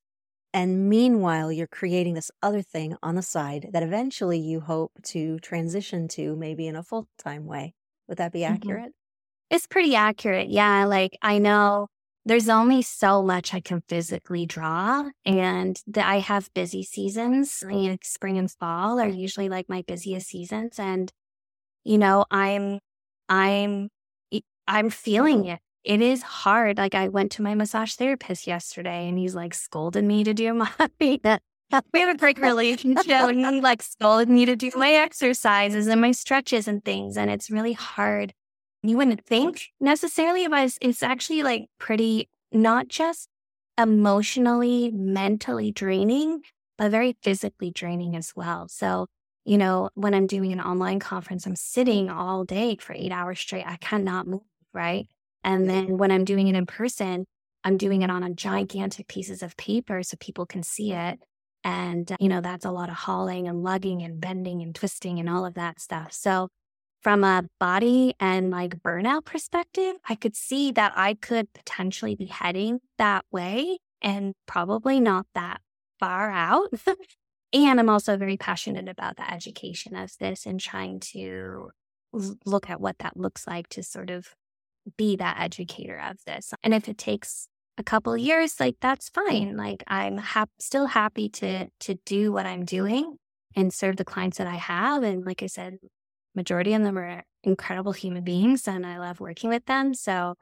And 0.52 0.88
meanwhile, 0.88 1.52
you're 1.52 1.66
creating 1.66 2.14
this 2.14 2.30
other 2.42 2.62
thing 2.62 2.96
on 3.02 3.14
the 3.14 3.22
side 3.22 3.68
that 3.72 3.82
eventually 3.82 4.38
you 4.38 4.60
hope 4.60 4.92
to 5.04 5.38
transition 5.40 6.08
to 6.08 6.34
maybe 6.36 6.66
in 6.66 6.76
a 6.76 6.82
full 6.82 7.06
time 7.18 7.46
way. 7.46 7.74
Would 8.08 8.18
that 8.18 8.32
be 8.32 8.40
mm-hmm. 8.40 8.54
accurate? 8.54 8.82
Mm-hmm. 8.82 9.54
It's 9.54 9.66
pretty 9.66 9.94
accurate. 9.94 10.48
Yeah. 10.48 10.84
Like 10.84 11.16
I 11.22 11.38
know 11.38 11.88
there's 12.24 12.48
only 12.48 12.82
so 12.82 13.22
much 13.22 13.54
I 13.54 13.60
can 13.60 13.82
physically 13.88 14.44
draw. 14.44 15.08
And 15.24 15.80
the, 15.86 16.06
I 16.06 16.18
have 16.18 16.52
busy 16.54 16.82
seasons. 16.82 17.64
Like 17.66 18.04
spring 18.04 18.36
and 18.36 18.50
fall 18.50 19.00
are 19.00 19.08
usually 19.08 19.48
like 19.48 19.68
my 19.68 19.82
busiest 19.86 20.28
seasons. 20.28 20.78
And, 20.78 21.10
you 21.84 21.96
know, 21.96 22.26
I'm, 22.30 22.80
I'm, 23.30 23.88
I'm 24.66 24.90
feeling 24.90 25.46
it. 25.46 25.60
It 25.88 26.02
is 26.02 26.22
hard. 26.22 26.76
Like 26.76 26.94
I 26.94 27.08
went 27.08 27.32
to 27.32 27.42
my 27.42 27.54
massage 27.54 27.94
therapist 27.94 28.46
yesterday 28.46 29.08
and 29.08 29.18
he's 29.18 29.34
like 29.34 29.54
scolded 29.54 30.04
me 30.04 30.22
to 30.22 30.34
do 30.34 30.52
my, 30.54 30.70
we 31.00 31.18
have 31.22 32.14
a 32.14 32.16
great 32.18 32.38
relationship 32.38 33.08
and 33.08 33.40
he 33.46 33.62
like 33.62 33.82
scolded 33.82 34.28
me 34.28 34.44
to 34.44 34.54
do 34.54 34.70
my 34.76 34.92
exercises 34.92 35.86
and 35.86 35.98
my 36.02 36.12
stretches 36.12 36.68
and 36.68 36.84
things. 36.84 37.16
And 37.16 37.30
it's 37.30 37.50
really 37.50 37.72
hard 37.72 38.34
you 38.82 38.98
wouldn't 38.98 39.24
think 39.24 39.68
necessarily, 39.80 40.46
but 40.46 40.66
it's, 40.66 40.78
it's 40.82 41.02
actually 41.02 41.42
like 41.42 41.68
pretty 41.78 42.28
not 42.52 42.88
just 42.88 43.28
emotionally, 43.78 44.90
mentally 44.92 45.72
draining, 45.72 46.42
but 46.76 46.90
very 46.90 47.16
physically 47.22 47.70
draining 47.70 48.14
as 48.14 48.34
well. 48.36 48.68
So, 48.68 49.06
you 49.46 49.56
know, 49.56 49.88
when 49.94 50.12
I'm 50.14 50.26
doing 50.26 50.52
an 50.52 50.60
online 50.60 51.00
conference, 51.00 51.46
I'm 51.46 51.56
sitting 51.56 52.10
all 52.10 52.44
day 52.44 52.76
for 52.76 52.92
eight 52.92 53.10
hours 53.10 53.40
straight. 53.40 53.66
I 53.66 53.76
cannot 53.76 54.26
move, 54.26 54.42
right? 54.74 55.06
And 55.48 55.68
then 55.68 55.96
when 55.96 56.10
I'm 56.10 56.26
doing 56.26 56.48
it 56.48 56.54
in 56.54 56.66
person, 56.66 57.24
I'm 57.64 57.78
doing 57.78 58.02
it 58.02 58.10
on 58.10 58.22
a 58.22 58.34
gigantic 58.34 59.08
pieces 59.08 59.42
of 59.42 59.56
paper 59.56 60.02
so 60.02 60.18
people 60.20 60.44
can 60.44 60.62
see 60.62 60.92
it. 60.92 61.18
And, 61.64 62.12
uh, 62.12 62.16
you 62.20 62.28
know, 62.28 62.42
that's 62.42 62.66
a 62.66 62.70
lot 62.70 62.90
of 62.90 62.96
hauling 62.96 63.48
and 63.48 63.62
lugging 63.62 64.02
and 64.02 64.20
bending 64.20 64.60
and 64.60 64.74
twisting 64.74 65.18
and 65.18 65.28
all 65.28 65.46
of 65.46 65.54
that 65.54 65.80
stuff. 65.80 66.12
So 66.12 66.48
from 67.00 67.24
a 67.24 67.44
body 67.58 68.12
and 68.20 68.50
like 68.50 68.82
burnout 68.82 69.24
perspective, 69.24 69.94
I 70.06 70.16
could 70.16 70.36
see 70.36 70.70
that 70.72 70.92
I 70.94 71.14
could 71.14 71.50
potentially 71.54 72.14
be 72.14 72.26
heading 72.26 72.80
that 72.98 73.24
way 73.32 73.78
and 74.02 74.34
probably 74.44 75.00
not 75.00 75.24
that 75.34 75.62
far 75.98 76.30
out. 76.30 76.68
and 77.54 77.80
I'm 77.80 77.88
also 77.88 78.18
very 78.18 78.36
passionate 78.36 78.86
about 78.86 79.16
the 79.16 79.32
education 79.32 79.96
of 79.96 80.12
this 80.20 80.44
and 80.44 80.60
trying 80.60 81.00
to 81.14 81.70
look 82.44 82.68
at 82.68 82.82
what 82.82 82.98
that 82.98 83.16
looks 83.16 83.46
like 83.46 83.70
to 83.70 83.82
sort 83.82 84.10
of 84.10 84.34
be 84.96 85.16
that 85.16 85.38
educator 85.40 85.98
of 85.98 86.24
this. 86.26 86.52
And 86.62 86.74
if 86.74 86.88
it 86.88 86.98
takes 86.98 87.48
a 87.76 87.82
couple 87.82 88.16
years, 88.16 88.58
like 88.58 88.76
that's 88.80 89.08
fine. 89.08 89.56
Like 89.56 89.84
I'm 89.86 90.18
hap- 90.18 90.50
still 90.58 90.86
happy 90.86 91.28
to 91.30 91.68
to 91.68 91.94
do 92.04 92.32
what 92.32 92.46
I'm 92.46 92.64
doing 92.64 93.16
and 93.54 93.72
serve 93.72 93.96
the 93.96 94.04
clients 94.04 94.38
that 94.38 94.46
I 94.46 94.56
have. 94.56 95.02
And 95.02 95.24
like 95.24 95.42
I 95.42 95.46
said, 95.46 95.78
majority 96.34 96.72
of 96.74 96.82
them 96.82 96.98
are 96.98 97.24
incredible 97.44 97.92
human 97.92 98.24
beings 98.24 98.68
and 98.68 98.86
I 98.86 98.98
love 98.98 99.20
working 99.20 99.50
with 99.50 99.66
them. 99.66 99.94
So 99.94 100.34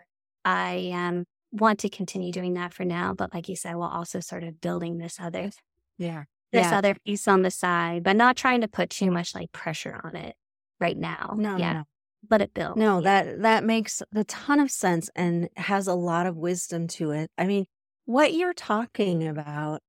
I 0.45 0.91
um, 0.95 1.25
want 1.53 1.79
to 1.81 1.89
continue 1.89 2.33
doing 2.33 2.55
that 2.55 2.73
for 2.73 2.85
now. 2.85 3.15
But 3.15 3.35
like 3.35 3.49
you 3.49 3.57
said, 3.57 3.77
we'll 3.77 3.89
also 3.89 4.21
sort 4.21 4.45
of 4.45 4.61
building 4.61 4.99
this 4.99 5.19
other, 5.21 5.51
yeah, 5.99 6.25
this 6.53 6.67
yeah. 6.67 6.79
other 6.79 6.95
piece 7.05 7.29
on 7.29 7.43
the 7.43 7.51
side, 7.51 8.03
but 8.03 8.17
not 8.17 8.37
trying 8.37 8.61
to 8.63 8.69
put 8.69 8.91
too 8.91 9.11
much 9.11 9.35
like 9.35 9.53
pressure 9.53 10.01
on 10.05 10.17
it 10.17 10.37
right 10.81 10.97
now. 10.97 11.35
No, 11.37 11.57
yeah. 11.57 11.73
no, 11.73 11.79
no. 11.79 11.85
Let 12.31 12.41
it 12.41 12.55
build. 12.55 12.77
No, 12.77 13.01
that 13.01 13.43
that 13.43 13.65
makes 13.65 14.03
a 14.15 14.25
ton 14.25 14.61
of 14.61 14.71
sense 14.71 15.11
and 15.15 15.49
has 15.57 15.87
a 15.87 15.95
lot 15.95 16.27
of 16.27 16.37
wisdom 16.37 16.89
to 16.89 17.11
it. 17.13 17.31
I 17.39 17.47
mean, 17.47 17.67
what 18.05 18.35
you're 18.35 18.55
talking 18.55 19.27
about, 19.27 19.81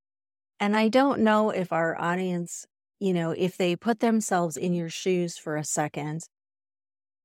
and 0.59 0.75
I 0.75 0.89
don't 0.89 1.21
know 1.21 1.49
if 1.49 1.71
our 1.71 1.99
audience, 1.99 2.65
you 2.99 3.13
know, 3.13 3.31
if 3.31 3.57
they 3.57 3.75
put 3.75 3.99
themselves 3.99 4.57
in 4.57 4.73
your 4.73 4.89
shoes 4.89 5.37
for 5.37 5.55
a 5.55 5.63
second, 5.63 6.23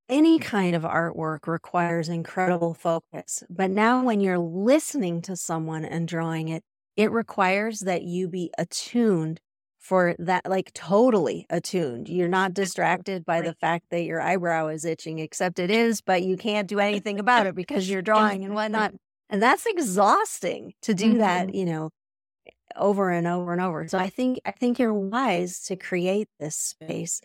any 0.08 0.38
mm. 0.38 0.42
kind 0.42 0.74
of 0.76 0.82
artwork 0.82 1.46
requires 1.46 2.08
incredible 2.08 2.74
focus. 2.74 3.42
But 3.48 3.70
now, 3.70 4.02
when 4.04 4.20
you're 4.20 4.38
listening 4.38 5.22
to 5.22 5.36
someone 5.36 5.84
and 5.84 6.06
drawing 6.06 6.48
it, 6.48 6.62
it 6.96 7.10
requires 7.10 7.80
that 7.80 8.02
you 8.02 8.28
be 8.28 8.50
attuned 8.58 9.40
for 9.82 10.14
that, 10.20 10.48
like 10.48 10.72
totally 10.72 11.44
attuned. 11.50 12.08
You're 12.08 12.28
not 12.28 12.54
distracted 12.54 13.26
by 13.26 13.40
the 13.40 13.52
fact 13.54 13.86
that 13.90 14.04
your 14.04 14.20
eyebrow 14.20 14.68
is 14.68 14.84
itching, 14.84 15.18
except 15.18 15.58
it 15.58 15.70
is, 15.70 16.00
but 16.00 16.22
you 16.22 16.36
can't 16.36 16.68
do 16.68 16.78
anything 16.78 17.18
about 17.18 17.46
it 17.46 17.56
because 17.56 17.90
you're 17.90 18.00
drawing 18.00 18.44
and 18.44 18.54
whatnot. 18.54 18.94
And 19.28 19.42
that's 19.42 19.66
exhausting 19.66 20.74
to 20.82 20.94
do 20.94 21.10
mm-hmm. 21.10 21.18
that, 21.18 21.54
you 21.54 21.64
know, 21.64 21.90
over 22.76 23.10
and 23.10 23.26
over 23.26 23.52
and 23.52 23.60
over. 23.60 23.88
So 23.88 23.98
I 23.98 24.08
think 24.08 24.38
I 24.44 24.52
think 24.52 24.78
you're 24.78 24.94
wise 24.94 25.60
to 25.64 25.76
create 25.76 26.28
this 26.38 26.56
space. 26.56 27.20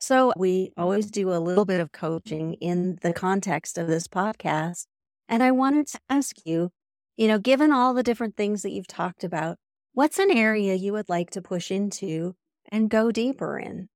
So 0.00 0.32
we 0.36 0.72
always 0.76 1.10
do 1.10 1.32
a 1.32 1.38
little 1.38 1.66
bit 1.66 1.80
of 1.80 1.92
coaching 1.92 2.54
in 2.54 2.98
the 3.02 3.12
context 3.12 3.76
of 3.76 3.88
this 3.88 4.08
podcast. 4.08 4.86
And 5.28 5.42
I 5.42 5.50
wanted 5.50 5.86
to 5.88 6.00
ask 6.08 6.36
you, 6.46 6.70
you 7.16 7.28
know, 7.28 7.38
given 7.38 7.72
all 7.72 7.94
the 7.94 8.02
different 8.02 8.36
things 8.36 8.62
that 8.62 8.72
you've 8.72 8.86
talked 8.86 9.22
about, 9.22 9.56
What's 9.94 10.18
an 10.18 10.32
area 10.32 10.74
you 10.74 10.92
would 10.92 11.08
like 11.08 11.30
to 11.30 11.40
push 11.40 11.70
into 11.70 12.34
and 12.68 12.90
go 12.90 13.12
deeper 13.12 13.60
in? 13.60 13.88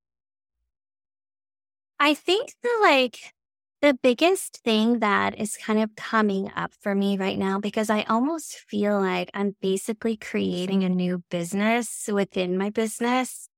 I 1.98 2.14
think 2.14 2.52
the 2.62 2.70
like 2.80 3.34
the 3.82 3.98
biggest 4.00 4.58
thing 4.58 5.00
that 5.00 5.36
is 5.36 5.56
kind 5.56 5.80
of 5.80 5.96
coming 5.96 6.52
up 6.54 6.72
for 6.80 6.94
me 6.94 7.16
right 7.16 7.36
now 7.36 7.58
because 7.58 7.90
I 7.90 8.02
almost 8.02 8.54
feel 8.68 9.00
like 9.00 9.28
I'm 9.34 9.56
basically 9.60 10.16
creating 10.16 10.84
a 10.84 10.86
mm-hmm. 10.86 10.96
new 10.96 11.24
business 11.30 12.08
within 12.12 12.56
my 12.56 12.70
business 12.70 13.48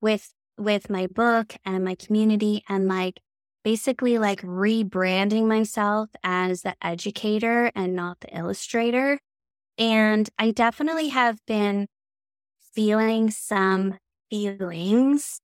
with 0.00 0.32
with 0.58 0.90
my 0.90 1.06
book 1.06 1.54
and 1.64 1.84
my 1.84 1.94
community 1.94 2.64
and 2.68 2.88
like 2.88 3.20
basically 3.62 4.18
like 4.18 4.42
rebranding 4.42 5.46
myself 5.46 6.10
as 6.24 6.62
the 6.62 6.74
educator 6.82 7.70
and 7.76 7.94
not 7.94 8.18
the 8.18 8.36
illustrator 8.36 9.20
and 9.78 10.28
I 10.38 10.50
definitely 10.50 11.08
have 11.08 11.38
been 11.46 11.88
feeling 12.74 13.30
some 13.30 13.98
feelings 14.30 15.40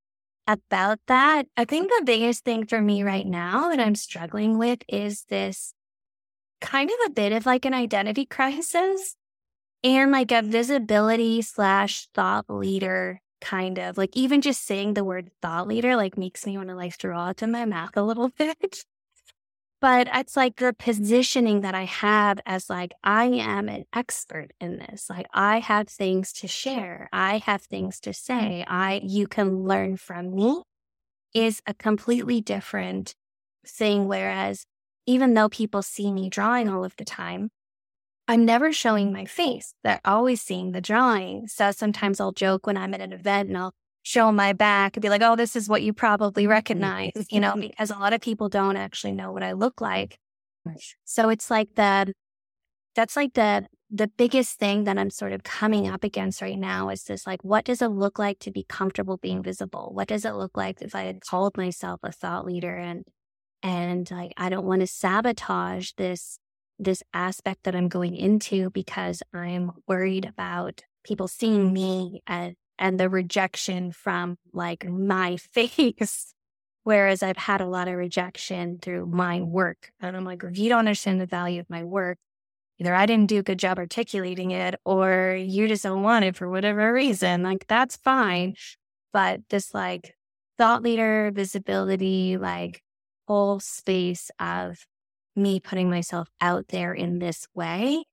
about 0.46 0.98
that. 1.06 1.46
I 1.56 1.64
think 1.64 1.88
the 1.88 2.02
biggest 2.04 2.44
thing 2.44 2.66
for 2.66 2.80
me 2.80 3.02
right 3.02 3.26
now 3.26 3.68
that 3.70 3.80
I'm 3.80 3.94
struggling 3.94 4.58
with 4.58 4.80
is 4.88 5.24
this 5.28 5.74
kind 6.60 6.90
of 6.90 6.96
a 7.06 7.10
bit 7.10 7.32
of 7.32 7.46
like 7.46 7.64
an 7.64 7.74
identity 7.74 8.26
crisis 8.30 9.16
and 9.84 10.12
like 10.12 10.32
a 10.32 10.42
visibility 10.42 11.42
slash 11.42 12.08
thought 12.14 12.46
leader 12.48 13.20
kind 13.40 13.78
of 13.78 13.96
like 13.96 14.16
even 14.16 14.42
just 14.42 14.66
saying 14.66 14.94
the 14.94 15.04
word 15.04 15.30
thought 15.40 15.66
leader 15.66 15.96
like 15.96 16.18
makes 16.18 16.44
me 16.46 16.56
want 16.58 16.68
to 16.68 16.74
like 16.74 16.94
throw 16.94 17.32
to 17.32 17.46
my 17.46 17.64
mouth 17.64 17.96
a 17.96 18.02
little 18.02 18.28
bit 18.38 18.84
but 19.80 20.08
it's 20.12 20.36
like 20.36 20.56
the 20.56 20.74
positioning 20.74 21.62
that 21.62 21.74
I 21.74 21.84
have 21.84 22.38
as 22.44 22.68
like, 22.68 22.92
I 23.02 23.24
am 23.24 23.68
an 23.68 23.84
expert 23.94 24.52
in 24.60 24.78
this. 24.78 25.08
Like 25.08 25.26
I 25.32 25.60
have 25.60 25.88
things 25.88 26.32
to 26.34 26.48
share. 26.48 27.08
I 27.12 27.38
have 27.38 27.62
things 27.62 27.98
to 28.00 28.10
mm. 28.10 28.14
say. 28.14 28.64
I, 28.66 29.00
you 29.02 29.26
can 29.26 29.64
learn 29.64 29.96
from 29.96 30.34
me 30.34 30.62
is 31.32 31.62
a 31.66 31.74
completely 31.74 32.40
different 32.40 33.14
thing. 33.66 34.06
Whereas 34.06 34.66
even 35.06 35.34
though 35.34 35.48
people 35.48 35.82
see 35.82 36.12
me 36.12 36.28
drawing 36.28 36.68
all 36.68 36.84
of 36.84 36.96
the 36.96 37.04
time, 37.04 37.50
I'm 38.28 38.44
never 38.44 38.72
showing 38.72 39.12
my 39.12 39.24
face. 39.24 39.74
They're 39.82 40.00
always 40.04 40.40
seeing 40.42 40.72
the 40.72 40.80
drawing. 40.80 41.48
So 41.48 41.72
sometimes 41.72 42.20
I'll 42.20 42.32
joke 42.32 42.66
when 42.66 42.76
I'm 42.76 42.94
at 42.94 43.00
an 43.00 43.12
event 43.12 43.48
and 43.48 43.58
I'll 43.58 43.74
show 44.02 44.32
my 44.32 44.52
back 44.52 44.96
and 44.96 45.02
be 45.02 45.08
like, 45.08 45.22
oh, 45.22 45.36
this 45.36 45.56
is 45.56 45.68
what 45.68 45.82
you 45.82 45.92
probably 45.92 46.44
mm-hmm. 46.44 46.52
recognize, 46.52 47.12
you 47.30 47.40
know, 47.40 47.54
because 47.54 47.90
a 47.90 47.98
lot 47.98 48.12
of 48.12 48.20
people 48.20 48.48
don't 48.48 48.76
actually 48.76 49.12
know 49.12 49.32
what 49.32 49.42
I 49.42 49.52
look 49.52 49.80
like. 49.80 50.18
So 51.04 51.28
it's 51.28 51.50
like 51.50 51.74
the, 51.74 52.12
that's 52.94 53.16
like 53.16 53.34
the, 53.34 53.66
the 53.90 54.08
biggest 54.08 54.58
thing 54.58 54.84
that 54.84 54.98
I'm 54.98 55.10
sort 55.10 55.32
of 55.32 55.42
coming 55.42 55.88
up 55.88 56.04
against 56.04 56.42
right 56.42 56.58
now 56.58 56.90
is 56.90 57.04
this 57.04 57.26
like, 57.26 57.42
what 57.42 57.64
does 57.64 57.82
it 57.82 57.88
look 57.88 58.18
like 58.18 58.38
to 58.40 58.50
be 58.50 58.64
comfortable 58.68 59.16
being 59.16 59.42
visible? 59.42 59.90
What 59.92 60.08
does 60.08 60.24
it 60.24 60.34
look 60.34 60.56
like 60.56 60.80
if 60.80 60.94
I 60.94 61.02
had 61.02 61.20
called 61.20 61.56
myself 61.56 62.00
a 62.02 62.12
thought 62.12 62.46
leader 62.46 62.76
and, 62.76 63.04
and 63.62 64.10
like, 64.10 64.32
I 64.36 64.48
don't 64.48 64.66
want 64.66 64.80
to 64.80 64.86
sabotage 64.86 65.92
this, 65.96 66.38
this 66.78 67.02
aspect 67.12 67.64
that 67.64 67.74
I'm 67.74 67.88
going 67.88 68.16
into 68.16 68.70
because 68.70 69.22
I'm 69.34 69.72
worried 69.86 70.24
about 70.24 70.82
people 71.04 71.28
seeing 71.28 71.72
me 71.72 72.22
as 72.26 72.54
and 72.80 72.98
the 72.98 73.08
rejection 73.08 73.92
from 73.92 74.38
like 74.52 74.88
my 74.88 75.36
face. 75.52 76.34
Whereas 76.82 77.22
I've 77.22 77.36
had 77.36 77.60
a 77.60 77.66
lot 77.66 77.88
of 77.88 77.94
rejection 77.94 78.78
through 78.80 79.06
my 79.06 79.42
work. 79.42 79.92
And 80.00 80.16
I'm 80.16 80.24
like, 80.24 80.42
if 80.42 80.58
you 80.58 80.70
don't 80.70 80.78
understand 80.80 81.20
the 81.20 81.26
value 81.26 81.60
of 81.60 81.68
my 81.68 81.84
work, 81.84 82.16
either 82.78 82.94
I 82.94 83.04
didn't 83.04 83.28
do 83.28 83.38
a 83.38 83.42
good 83.42 83.58
job 83.58 83.78
articulating 83.78 84.50
it 84.50 84.76
or 84.86 85.36
you 85.38 85.68
just 85.68 85.82
don't 85.82 86.02
want 86.02 86.24
it 86.24 86.36
for 86.36 86.48
whatever 86.48 86.90
reason. 86.92 87.42
Like, 87.42 87.66
that's 87.68 87.96
fine. 87.96 88.54
But 89.12 89.42
this 89.50 89.74
like 89.74 90.14
thought 90.56 90.82
leader 90.82 91.30
visibility, 91.34 92.38
like 92.38 92.82
whole 93.28 93.60
space 93.60 94.30
of 94.40 94.86
me 95.36 95.60
putting 95.60 95.90
myself 95.90 96.28
out 96.40 96.68
there 96.68 96.94
in 96.94 97.18
this 97.18 97.46
way 97.54 98.04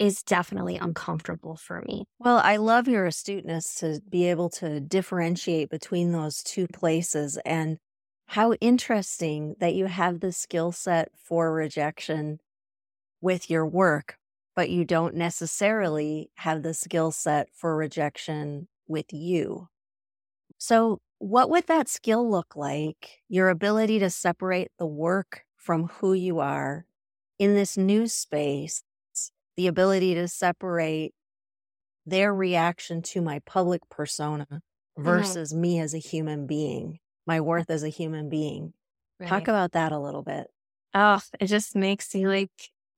is 0.00 0.24
definitely 0.24 0.76
uncomfortable 0.76 1.56
for 1.56 1.82
me. 1.82 2.06
Well, 2.18 2.38
I 2.38 2.56
love 2.56 2.88
your 2.88 3.06
astuteness 3.06 3.74
to 3.76 4.00
be 4.08 4.24
able 4.30 4.48
to 4.50 4.80
differentiate 4.80 5.70
between 5.70 6.10
those 6.10 6.42
two 6.42 6.66
places 6.66 7.38
and 7.44 7.78
how 8.26 8.54
interesting 8.54 9.56
that 9.60 9.74
you 9.74 9.86
have 9.86 10.20
the 10.20 10.32
skill 10.32 10.72
set 10.72 11.10
for 11.16 11.52
rejection 11.52 12.40
with 13.20 13.50
your 13.50 13.66
work, 13.66 14.18
but 14.56 14.70
you 14.70 14.84
don't 14.84 15.14
necessarily 15.16 16.30
have 16.36 16.62
the 16.62 16.74
skill 16.74 17.12
set 17.12 17.48
for 17.54 17.76
rejection 17.76 18.68
with 18.88 19.12
you. 19.12 19.68
So, 20.58 21.00
what 21.18 21.50
would 21.50 21.66
that 21.66 21.88
skill 21.88 22.28
look 22.28 22.56
like? 22.56 23.20
Your 23.28 23.48
ability 23.50 23.98
to 24.00 24.10
separate 24.10 24.70
the 24.78 24.86
work 24.86 25.44
from 25.56 25.88
who 25.88 26.12
you 26.14 26.40
are 26.40 26.86
in 27.38 27.54
this 27.54 27.76
new 27.76 28.06
space 28.08 28.82
the 29.60 29.66
ability 29.66 30.14
to 30.14 30.26
separate 30.26 31.12
their 32.06 32.32
reaction 32.32 33.02
to 33.02 33.20
my 33.20 33.40
public 33.44 33.82
persona 33.90 34.46
mm-hmm. 34.50 35.04
versus 35.04 35.52
mm-hmm. 35.52 35.60
me 35.60 35.80
as 35.80 35.92
a 35.92 35.98
human 35.98 36.46
being, 36.46 36.98
my 37.26 37.42
worth 37.42 37.68
as 37.68 37.82
a 37.82 37.90
human 37.90 38.30
being. 38.30 38.72
Right. 39.18 39.28
Talk 39.28 39.48
about 39.48 39.72
that 39.72 39.92
a 39.92 39.98
little 39.98 40.22
bit. 40.22 40.46
Oh, 40.94 41.20
it 41.38 41.48
just 41.48 41.76
makes 41.76 42.14
you 42.14 42.26
like, 42.26 42.50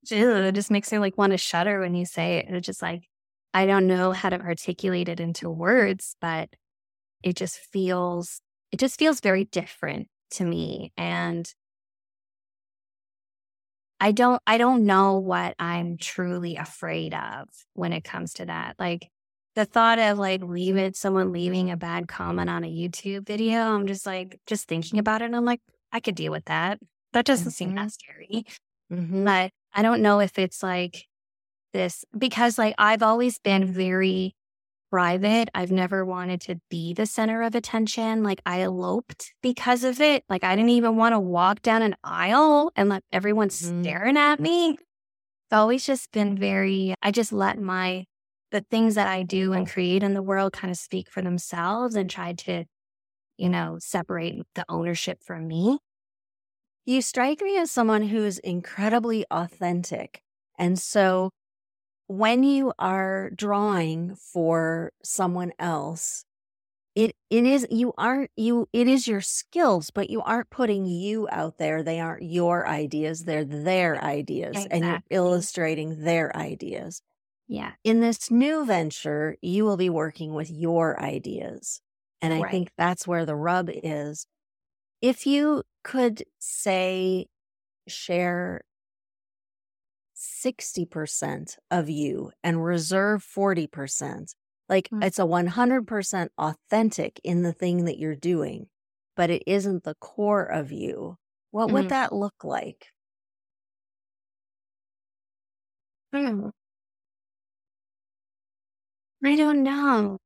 it 0.09 0.55
just 0.55 0.71
makes 0.71 0.93
me 0.93 0.99
like 0.99 1.19
want 1.19 1.33
to 1.33 1.37
shudder 1.37 1.81
when 1.81 1.97
you 1.97 2.07
say 2.07 2.37
it. 2.39 2.47
It's 2.49 2.65
just 2.65 2.81
like, 2.81 3.09
I 3.53 3.67
don't 3.67 3.89
know 3.89 4.13
how 4.13 4.29
to 4.29 4.41
articulate 4.41 5.09
it 5.09 5.19
into 5.19 5.51
words, 5.51 6.15
but 6.21 6.49
it 7.25 7.35
just 7.35 7.59
feels, 7.59 8.41
it 8.71 8.79
just 8.79 9.01
feels 9.01 9.19
very 9.19 9.47
different 9.47 10.07
to 10.35 10.45
me. 10.45 10.93
And 10.97 11.53
I 14.03 14.11
don't 14.11 14.43
I 14.49 14.59
don't 14.59 14.85
know 14.85 15.19
what 15.19 15.55
I'm 15.61 15.97
truly 15.97 16.57
afraid 16.57 17.15
of 17.15 17.49
when 17.75 17.93
it 17.93 18.03
comes 18.03 18.33
to 18.35 18.47
that. 18.47 18.75
Like 18.77 19.09
the 19.55 19.65
thought 19.65 20.01
of 20.01 20.19
like 20.19 20.43
leaving 20.43 20.93
someone 20.95 21.31
leaving 21.31 21.71
a 21.71 21.77
bad 21.77 22.09
comment 22.09 22.51
on 22.51 22.65
a 22.65 22.69
YouTube 22.69 23.25
video, 23.25 23.61
I'm 23.61 23.87
just 23.87 24.05
like 24.05 24.41
just 24.45 24.67
thinking 24.67 24.99
about 24.99 25.23
it 25.23 25.27
and 25.27 25.37
I'm 25.37 25.45
like, 25.45 25.61
I 25.93 26.01
could 26.01 26.17
deal 26.17 26.33
with 26.33 26.47
that. 26.47 26.81
That 27.13 27.27
doesn't 27.27 27.53
mm-hmm. 27.53 27.53
seem 27.53 27.75
that 27.77 27.93
scary. 27.93 28.45
Mm-hmm. 28.93 29.25
But 29.25 29.53
I 29.73 29.83
don't 29.83 30.03
know 30.03 30.19
if 30.19 30.37
it's 30.37 30.65
like 30.65 31.07
this 31.73 32.05
because 32.19 32.59
like 32.59 32.75
I've 32.79 33.05
always 33.05 33.39
been 33.39 33.73
very 33.73 34.35
private. 34.93 35.49
I've 35.55 35.73
never 35.73 36.05
wanted 36.05 36.43
to 36.43 36.61
be 36.69 36.93
the 36.93 37.07
center 37.07 37.43
of 37.43 37.55
attention. 37.55 38.23
Like 38.23 38.43
I 38.45 38.61
eloped 38.61 39.33
because 39.43 39.85
of 39.85 40.03
it. 40.03 40.23
Like 40.29 40.45
I 40.45 40.55
didn't 40.55 40.69
even 40.69 40.97
want 40.97 41.15
to 41.15 41.19
walk 41.19 41.63
down 41.63 41.81
an 41.81 41.97
aisle 42.05 42.71
and 42.77 42.91
let 42.91 43.03
everyone 43.11 43.49
mm. 43.49 43.83
staring 43.83 44.19
at 44.19 44.39
me. 44.39 44.73
It's 44.73 45.53
always 45.53 45.87
just 45.87 46.13
been 46.13 46.37
very, 46.37 46.95
I 47.03 47.11
just 47.11 47.33
let 47.33 47.59
my, 47.59 48.05
the 48.51 48.61
things 48.71 48.95
that 48.97 49.07
I 49.07 49.23
do 49.23 49.55
and 49.55 49.67
create 49.67 50.03
in 50.03 50.13
the 50.13 50.23
world 50.23 50.53
kind 50.53 50.71
of 50.71 50.77
speak 50.77 51.11
for 51.11 51.23
themselves 51.23 51.95
and 51.95 52.11
try 52.11 52.35
to, 52.35 52.65
you 53.39 53.49
know, 53.49 53.79
separate 53.81 54.43
the 54.55 54.67
ownership 54.69 55.23
from 55.25 55.49
me. 55.49 55.79
You 56.85 57.01
strike 57.01 57.41
me 57.41 57.57
as 57.57 57.71
someone 57.71 58.03
who 58.09 58.27
is 58.27 58.39
incredibly 58.41 59.25
authentic. 59.31 60.21
And 60.59 60.79
so 60.79 61.31
when 62.13 62.43
you 62.45 62.73
are 62.79 63.31
drawing 63.31 64.17
for 64.17 64.93
someone 65.05 65.53
else, 65.59 66.25
it 66.95 67.17
it 67.31 67.45
is 67.47 67.67
you 67.71 67.93
aren't 67.99 68.31
you 68.37 68.69
it 68.73 68.89
is 68.89 69.09
your 69.09 69.21
skills 69.23 69.91
but 69.91 70.11
you 70.11 70.23
aren't 70.23 70.51
putting 70.51 70.87
you 70.87 71.29
out 71.31 71.59
there 71.59 71.83
they 71.83 72.01
aren't 72.01 72.23
your 72.25 72.69
ideas 72.69 73.25
they're 73.25 73.45
their 73.47 74.03
ideas 74.05 74.67
exactly. 74.67 74.71
and 74.71 74.87
you're 74.87 75.03
illustrating 75.11 76.05
their 76.05 76.37
ideas 76.37 77.03
Yeah. 77.49 77.75
In 77.85 78.01
this 78.01 78.31
new 78.31 78.65
venture, 78.65 79.37
you 79.43 79.65
will 79.65 79.77
be 79.77 79.91
working 79.91 80.35
with 80.35 80.51
your 80.51 81.01
ideas. 81.01 81.81
And 82.21 82.33
I 82.33 82.43
Right. 82.43 82.45
think 82.45 82.71
that's 82.77 83.07
where 83.07 83.27
the 83.27 83.35
rub 83.37 83.69
is. 83.73 84.27
If 85.03 85.27
you 85.27 85.65
could 85.85 86.25
say, 86.41 87.27
share 87.89 88.63
60% 90.43 91.59
of 91.71 91.89
you 91.91 92.33
and 92.45 92.65
reserve 92.65 93.23
40%, 93.25 94.35
like 94.69 94.93
Mm. 94.93 95.03
it's 95.03 95.19
a 95.19 95.27
100% 95.27 96.33
authentic 96.39 97.21
in 97.25 97.43
the 97.43 97.53
thing 97.55 97.85
that 97.87 97.99
you're 97.99 98.17
doing, 98.17 98.69
but 99.17 99.31
it 99.31 99.43
isn't 99.47 99.85
the 99.85 99.95
core 99.97 100.45
of 100.47 100.73
you, 100.73 101.17
what 101.53 101.71
would 101.73 101.89
Mhm. 101.89 101.91
that 101.91 102.13
look 102.13 102.45
like? 102.45 102.89
Hmm. 106.13 106.51
I 109.25 109.37
don't 109.37 109.63
know. 109.63 110.19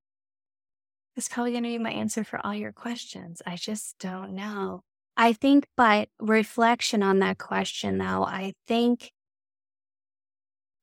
It's 1.17 1.29
probably 1.29 1.53
going 1.53 1.63
to 1.65 1.69
be 1.71 1.79
my 1.79 1.91
answer 1.91 2.25
for 2.25 2.45
all 2.45 2.55
your 2.55 2.73
questions. 2.73 3.41
I 3.47 3.57
just 3.57 3.99
don't 3.99 4.35
know. 4.35 4.83
I 5.17 5.33
think, 5.33 5.67
but 5.77 6.11
reflection 6.21 7.03
on 7.03 7.21
that 7.21 7.39
question, 7.39 7.97
though, 7.99 8.23
I 8.25 8.53
think 8.67 9.13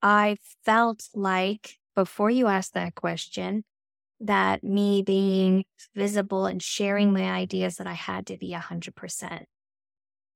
I 0.03 0.37
felt 0.65 1.09
like 1.15 1.79
before 1.95 2.29
you 2.29 2.47
asked 2.47 2.75
that 2.75 2.95
question, 2.95 3.63
that 4.21 4.63
me 4.63 5.03
being 5.03 5.65
visible 5.95 6.47
and 6.47 6.63
sharing 6.63 7.13
my 7.13 7.31
ideas 7.31 7.77
that 7.77 7.87
I 7.87 7.93
had 7.93 8.27
to 8.27 8.37
be 8.37 8.51
100%. 8.53 9.45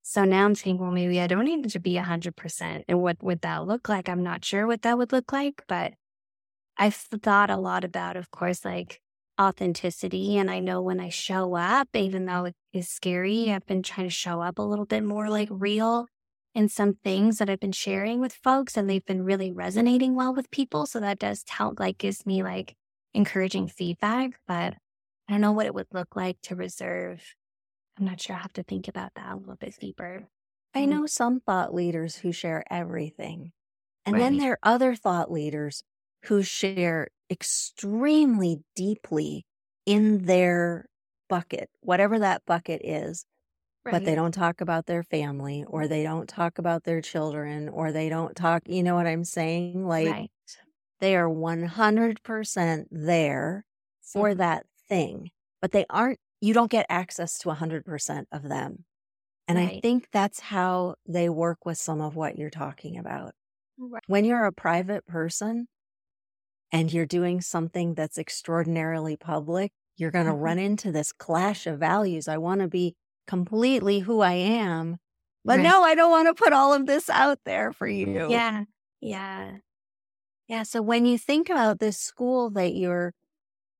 So 0.03 0.25
now 0.25 0.45
I'm 0.45 0.55
thinking, 0.55 0.79
well, 0.81 0.91
maybe 0.91 1.21
I 1.21 1.27
don't 1.27 1.45
need 1.45 1.69
to 1.69 1.79
be 1.79 1.95
100%. 1.95 2.85
And 2.87 3.01
what 3.01 3.23
would 3.23 3.41
that 3.41 3.67
look 3.67 3.89
like? 3.89 4.09
I'm 4.09 4.23
not 4.23 4.45
sure 4.45 4.67
what 4.67 4.83
that 4.83 4.97
would 4.97 5.11
look 5.13 5.33
like, 5.33 5.63
but 5.67 5.93
I've 6.77 6.95
thought 6.95 7.49
a 7.49 7.57
lot 7.57 7.83
about, 7.83 8.17
of 8.17 8.31
course, 8.31 8.65
like 8.65 9.01
authenticity. 9.41 10.37
And 10.37 10.49
I 10.51 10.59
know 10.59 10.81
when 10.81 10.99
I 10.99 11.09
show 11.09 11.55
up, 11.55 11.89
even 11.93 12.25
though 12.25 12.45
it 12.45 12.55
is 12.73 12.89
scary, 12.89 13.51
I've 13.51 13.65
been 13.65 13.83
trying 13.83 14.07
to 14.07 14.13
show 14.13 14.41
up 14.41 14.59
a 14.59 14.63
little 14.63 14.85
bit 14.85 15.03
more 15.03 15.29
like 15.29 15.49
real 15.51 16.07
in 16.57 16.69
some 16.69 16.95
things 17.05 17.39
that 17.39 17.49
I've 17.49 17.61
been 17.61 17.73
sharing 17.73 18.19
with 18.21 18.33
folks 18.33 18.77
and 18.77 18.89
they've 18.89 19.05
been 19.05 19.23
really 19.23 19.53
resonating 19.53 20.15
well 20.15 20.35
with 20.35 20.51
people. 20.51 20.87
So 20.87 20.99
that 21.01 21.19
does 21.19 21.45
help, 21.49 21.79
like, 21.79 21.99
gives 21.99 22.25
me 22.25 22.43
like 22.43 22.75
encouraging 23.13 23.69
feedback. 23.69 24.39
But 24.47 24.75
I 24.75 25.33
don't 25.33 25.41
know 25.41 25.53
what 25.53 25.67
it 25.67 25.75
would 25.75 25.87
look 25.93 26.15
like 26.17 26.41
to 26.43 26.55
reserve. 26.57 27.23
I'm 27.97 28.05
not 28.05 28.21
sure. 28.21 28.35
I 28.35 28.39
have 28.39 28.53
to 28.53 28.63
think 28.63 28.87
about 28.87 29.13
that 29.15 29.33
a 29.33 29.35
little 29.35 29.55
bit 29.55 29.75
deeper. 29.79 30.27
I 30.73 30.85
Mm. 30.85 30.85
know 30.85 31.05
some 31.05 31.39
thought 31.39 31.73
leaders 31.73 32.17
who 32.17 32.31
share 32.31 32.63
everything. 32.71 33.51
And 34.05 34.19
then 34.19 34.37
there 34.37 34.53
are 34.53 34.59
other 34.63 34.95
thought 34.95 35.31
leaders 35.31 35.83
who 36.25 36.43
share 36.43 37.09
extremely 37.31 38.63
deeply 38.75 39.45
in 39.85 40.25
their 40.25 40.87
bucket, 41.29 41.69
whatever 41.81 42.19
that 42.19 42.45
bucket 42.45 42.81
is, 42.83 43.25
but 43.89 44.03
they 44.03 44.15
don't 44.15 44.33
talk 44.33 44.61
about 44.61 44.85
their 44.85 45.03
family 45.03 45.63
or 45.65 45.87
they 45.87 46.03
don't 46.03 46.27
talk 46.29 46.57
about 46.59 46.83
their 46.83 47.01
children 47.01 47.69
or 47.69 47.91
they 47.91 48.09
don't 48.09 48.35
talk, 48.35 48.63
you 48.67 48.83
know 48.83 48.95
what 48.95 49.07
I'm 49.07 49.23
saying? 49.23 49.85
Like 49.87 50.17
Right. 50.17 50.31
they 50.99 51.15
are 51.15 51.29
100% 51.29 52.87
there 52.91 53.65
for 54.01 54.33
Mhm. 54.33 54.37
that 54.37 54.65
thing, 54.89 55.31
but 55.61 55.71
they 55.71 55.85
aren't, 55.89 56.19
you 56.41 56.53
don't 56.53 56.71
get 56.71 56.85
access 56.89 57.39
to 57.39 57.49
100% 57.49 58.27
of 58.31 58.43
them. 58.43 58.85
And 59.47 59.59
I 59.59 59.71
think 59.81 60.09
that's 60.11 60.39
how 60.41 60.95
they 61.07 61.29
work 61.29 61.65
with 61.65 61.77
some 61.79 62.01
of 62.01 62.15
what 62.15 62.37
you're 62.37 62.49
talking 62.51 62.97
about. 62.97 63.33
Right. 63.77 64.03
When 64.07 64.25
you're 64.25 64.45
a 64.45 64.53
private 64.53 65.05
person 65.07 65.67
and 66.71 66.91
you're 66.91 67.05
doing 67.05 67.41
something 67.41 67.93
that's 67.93 68.17
extraordinarily 68.17 69.15
public, 69.15 69.71
you're 69.95 70.11
going 70.11 70.25
to 70.25 70.33
Mhm. 70.33 70.33
run 70.33 70.59
into 70.59 70.91
this 70.91 71.11
clash 71.11 71.65
of 71.65 71.79
values. 71.79 72.27
I 72.27 72.37
want 72.37 72.61
to 72.61 72.67
be 72.67 72.95
completely 73.27 73.99
who 73.99 74.21
I 74.21 74.33
am, 74.33 74.97
but 75.45 75.57
Right. 75.57 75.63
no, 75.63 75.83
I 75.83 75.95
don't 75.95 76.11
want 76.11 76.27
to 76.27 76.41
put 76.41 76.53
all 76.53 76.73
of 76.73 76.85
this 76.85 77.09
out 77.09 77.39
there 77.45 77.71
for 77.71 77.87
mm-hmm. 77.87 78.15
you. 78.15 78.29
Yeah. 78.29 78.63
Yeah. 79.01 79.57
Yeah. 80.47 80.63
So 80.63 80.81
when 80.81 81.05
you 81.05 81.17
think 81.17 81.49
about 81.49 81.79
this 81.79 81.97
school 81.97 82.49
that 82.51 82.73
you're 82.73 83.13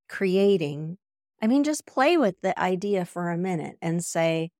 creating, 0.08 0.98
I 1.42 1.46
mean, 1.46 1.64
just 1.64 1.86
play 1.86 2.16
with 2.16 2.40
the 2.42 2.58
idea 2.58 3.04
for 3.04 3.30
a 3.30 3.38
minute 3.38 3.76
and 3.80 4.04
say, 4.04 4.50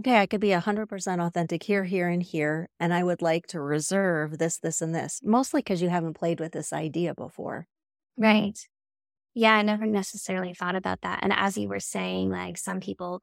okay, 0.00 0.18
I 0.18 0.26
could 0.26 0.40
be 0.40 0.48
100% 0.48 1.26
authentic 1.26 1.62
here, 1.62 1.84
here, 1.84 2.08
and 2.08 2.22
here. 2.22 2.68
And 2.80 2.92
I 2.92 3.02
would 3.02 3.22
like 3.22 3.46
to 3.48 3.60
reserve 3.60 4.38
this, 4.38 4.58
this, 4.58 4.82
and 4.82 4.94
this, 4.94 5.20
mostly 5.22 5.60
because 5.60 5.82
you 5.82 5.88
haven't 5.88 6.14
played 6.14 6.40
with 6.40 6.52
this 6.52 6.72
idea 6.72 7.14
before. 7.14 7.66
Right. 8.16 8.58
Yeah, 9.34 9.54
I 9.54 9.62
never 9.62 9.86
necessarily 9.86 10.54
thought 10.54 10.76
about 10.76 11.00
that. 11.02 11.20
And 11.22 11.32
as 11.32 11.56
you 11.56 11.68
were 11.68 11.80
saying, 11.80 12.30
like 12.30 12.58
some 12.58 12.80
people 12.80 13.22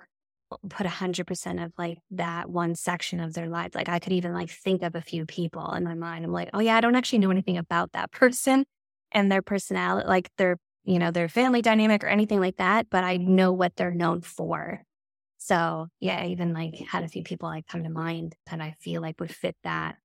put 0.70 0.86
a 0.86 0.90
hundred 0.90 1.28
percent 1.28 1.60
of 1.60 1.72
like 1.78 2.00
that 2.12 2.50
one 2.50 2.76
section 2.76 3.20
of 3.20 3.34
their 3.34 3.48
life. 3.48 3.76
Like 3.76 3.90
I 3.90 4.00
could 4.00 4.14
even 4.14 4.34
like 4.34 4.50
think 4.50 4.82
of 4.84 4.96
a 4.96 5.02
few 5.02 5.26
people 5.26 5.72
in 5.74 5.84
my 5.84 5.94
mind. 5.94 6.26
I'm 6.26 6.32
like, 6.32 6.50
oh 6.54 6.60
yeah, 6.60 6.76
I 6.78 6.82
don't 6.82 6.96
actually 6.96 7.20
know 7.20 7.32
anything 7.32 7.58
about 7.58 7.92
that 7.94 8.12
person 8.12 8.66
and 9.12 9.32
their 9.32 9.42
personality, 9.42 10.08
like 10.08 10.30
their, 10.38 10.58
you 10.84 11.00
know, 11.00 11.12
their 11.12 11.30
family 11.30 11.62
dynamic 11.62 12.04
or 12.04 12.08
anything 12.08 12.40
like 12.40 12.58
that, 12.58 12.90
but 12.90 13.04
I 13.04 13.18
know 13.18 13.52
what 13.52 13.76
they're 13.76 13.94
known 13.94 14.22
for. 14.22 14.84
So 15.38 15.88
yeah, 16.00 16.22
I 16.22 16.28
even 16.28 16.54
like 16.54 16.76
had 16.76 17.04
a 17.04 17.08
few 17.08 17.24
people 17.24 17.50
like 17.50 17.68
come 17.68 17.84
to 17.84 17.90
mind 17.90 18.36
that 18.50 18.62
I 18.62 18.76
feel 18.80 19.02
like 19.02 19.20
would 19.20 19.34
fit 19.34 19.56
that 19.64 19.98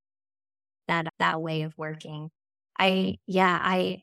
that 0.88 1.06
that 1.18 1.40
way 1.42 1.62
of 1.62 1.76
working. 1.78 2.30
I 2.78 3.16
yeah, 3.26 3.58
I 3.62 4.02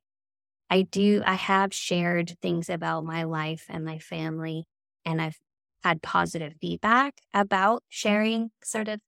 I 0.70 0.84
do 0.84 1.24
I 1.26 1.36
have 1.36 1.74
shared 1.74 2.38
things 2.42 2.70
about 2.70 3.06
my 3.06 3.24
life 3.24 3.66
and 3.70 3.86
my 3.86 4.00
family 4.00 4.66
and 5.06 5.22
I've 5.22 5.40
had 5.84 6.02
positive 6.02 6.54
feedback 6.62 7.22
about 7.34 7.78
mm-hmm. 7.78 7.90
sharing 7.90 8.52
sort 8.64 8.88
of 8.88 9.00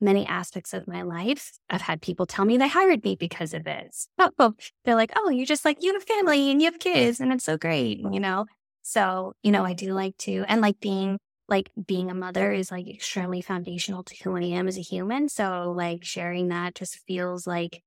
many 0.00 0.26
aspects 0.26 0.72
of 0.72 0.88
my 0.88 1.02
life. 1.02 1.52
I've 1.68 1.82
had 1.82 2.00
people 2.00 2.26
tell 2.26 2.44
me 2.44 2.56
they 2.56 2.68
hired 2.68 3.04
me 3.04 3.16
because 3.16 3.52
of 3.54 3.64
this. 3.64 4.08
Oh, 4.38 4.54
they're 4.84 4.94
like, 4.94 5.12
"Oh, 5.16 5.28
you're 5.30 5.46
just 5.46 5.64
like 5.64 5.82
you 5.82 5.92
have 5.92 6.04
family 6.04 6.50
and 6.50 6.60
you 6.62 6.70
have 6.70 6.80
kids 6.80 7.20
and 7.20 7.32
it's 7.32 7.44
so 7.44 7.56
great," 7.58 8.00
you 8.00 8.20
know. 8.20 8.46
So, 8.82 9.34
you 9.42 9.52
know, 9.52 9.64
I 9.64 9.74
do 9.74 9.92
like 9.92 10.16
to 10.18 10.44
and 10.48 10.60
like 10.60 10.80
being 10.80 11.18
like 11.48 11.70
being 11.86 12.10
a 12.10 12.14
mother 12.14 12.52
is 12.52 12.70
like 12.70 12.88
extremely 12.88 13.42
foundational 13.42 14.04
to 14.04 14.14
who 14.22 14.36
I 14.36 14.42
am 14.42 14.68
as 14.68 14.78
a 14.78 14.82
human. 14.82 15.28
So 15.28 15.72
like 15.76 16.04
sharing 16.04 16.48
that 16.48 16.76
just 16.76 16.98
feels 17.06 17.46
like 17.46 17.82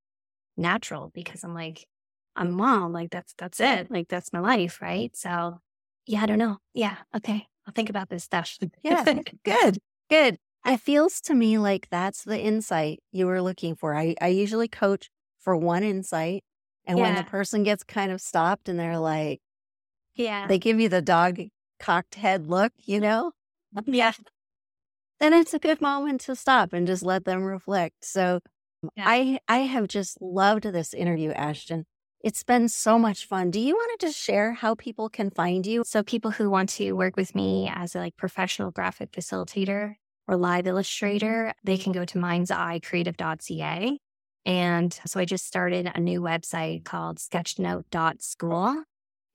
natural 0.57 1.11
because 1.13 1.43
I'm 1.43 1.55
like, 1.55 1.87
I'm 2.35 2.47
a 2.49 2.51
mom. 2.51 2.93
Like 2.93 3.09
that's 3.11 3.33
that's 3.37 3.59
it. 3.59 3.89
Like 3.89 4.09
that's 4.09 4.33
my 4.33 4.39
life, 4.39 4.81
right? 4.81 5.15
So 5.15 5.59
yeah, 6.05 6.23
I 6.23 6.25
don't 6.25 6.37
know. 6.37 6.57
Yeah, 6.73 6.97
okay. 7.15 7.47
I'll 7.65 7.73
think 7.73 7.89
about 7.89 8.09
this 8.09 8.23
stuff. 8.23 8.57
Yeah. 8.83 9.03
good. 9.43 9.79
Good. 10.09 10.37
It 10.65 10.79
feels 10.79 11.19
to 11.21 11.33
me 11.33 11.57
like 11.57 11.87
that's 11.89 12.23
the 12.23 12.39
insight 12.39 12.99
you 13.11 13.27
were 13.27 13.41
looking 13.41 13.75
for. 13.75 13.95
I, 13.95 14.15
I 14.21 14.27
usually 14.29 14.67
coach 14.67 15.09
for 15.39 15.55
one 15.55 15.83
insight. 15.83 16.43
And 16.85 16.99
when 16.99 17.15
the 17.15 17.23
person 17.23 17.63
gets 17.63 17.83
kind 17.83 18.11
of 18.11 18.19
stopped 18.21 18.67
and 18.67 18.77
they're 18.77 18.97
like, 18.97 19.39
yeah. 20.15 20.47
they 20.47 20.59
give 20.59 20.79
you 20.79 20.89
the 20.89 21.01
dog 21.01 21.39
cocked 21.79 22.15
head 22.15 22.47
look, 22.47 22.73
you 22.77 22.99
know, 22.99 23.31
yeah. 23.85 24.11
then 25.19 25.33
it's 25.33 25.53
a 25.53 25.59
good 25.59 25.79
moment 25.81 26.21
to 26.21 26.35
stop 26.35 26.73
and 26.73 26.85
just 26.87 27.03
let 27.03 27.23
them 27.25 27.43
reflect. 27.43 27.95
So 28.05 28.39
Yeah. 28.97 29.05
I 29.07 29.39
I 29.47 29.59
have 29.59 29.87
just 29.87 30.21
loved 30.21 30.63
this 30.63 30.93
interview, 30.93 31.31
Ashton. 31.31 31.85
It's 32.23 32.41
been 32.41 32.69
so 32.69 32.97
much 32.97 33.27
fun. 33.27 33.51
Do 33.51 33.59
you 33.59 33.75
want 33.75 33.99
to 33.99 34.07
just 34.07 34.17
share 34.17 34.53
how 34.53 34.75
people 34.75 35.09
can 35.09 35.29
find 35.29 35.67
you? 35.67 35.83
So 35.85 36.03
people 36.03 36.31
who 36.31 36.49
want 36.49 36.69
to 36.69 36.93
work 36.93 37.17
with 37.17 37.35
me 37.35 37.69
as 37.69 37.95
a 37.95 37.99
like 37.99 38.15
professional 38.15 38.71
graphic 38.71 39.11
facilitator 39.11 39.95
or 40.25 40.37
live 40.37 40.65
illustrator, 40.65 41.51
they 41.65 41.77
can 41.77 41.91
go 41.91 42.05
to 42.05 42.17
mindseyeCreative.ca. 42.17 43.97
And 44.45 44.99
so 45.05 45.19
I 45.19 45.25
just 45.25 45.45
started 45.45 45.91
a 45.93 45.99
new 45.99 46.21
website 46.21 46.85
called 46.85 47.17
sketchnote.school. 47.17 48.83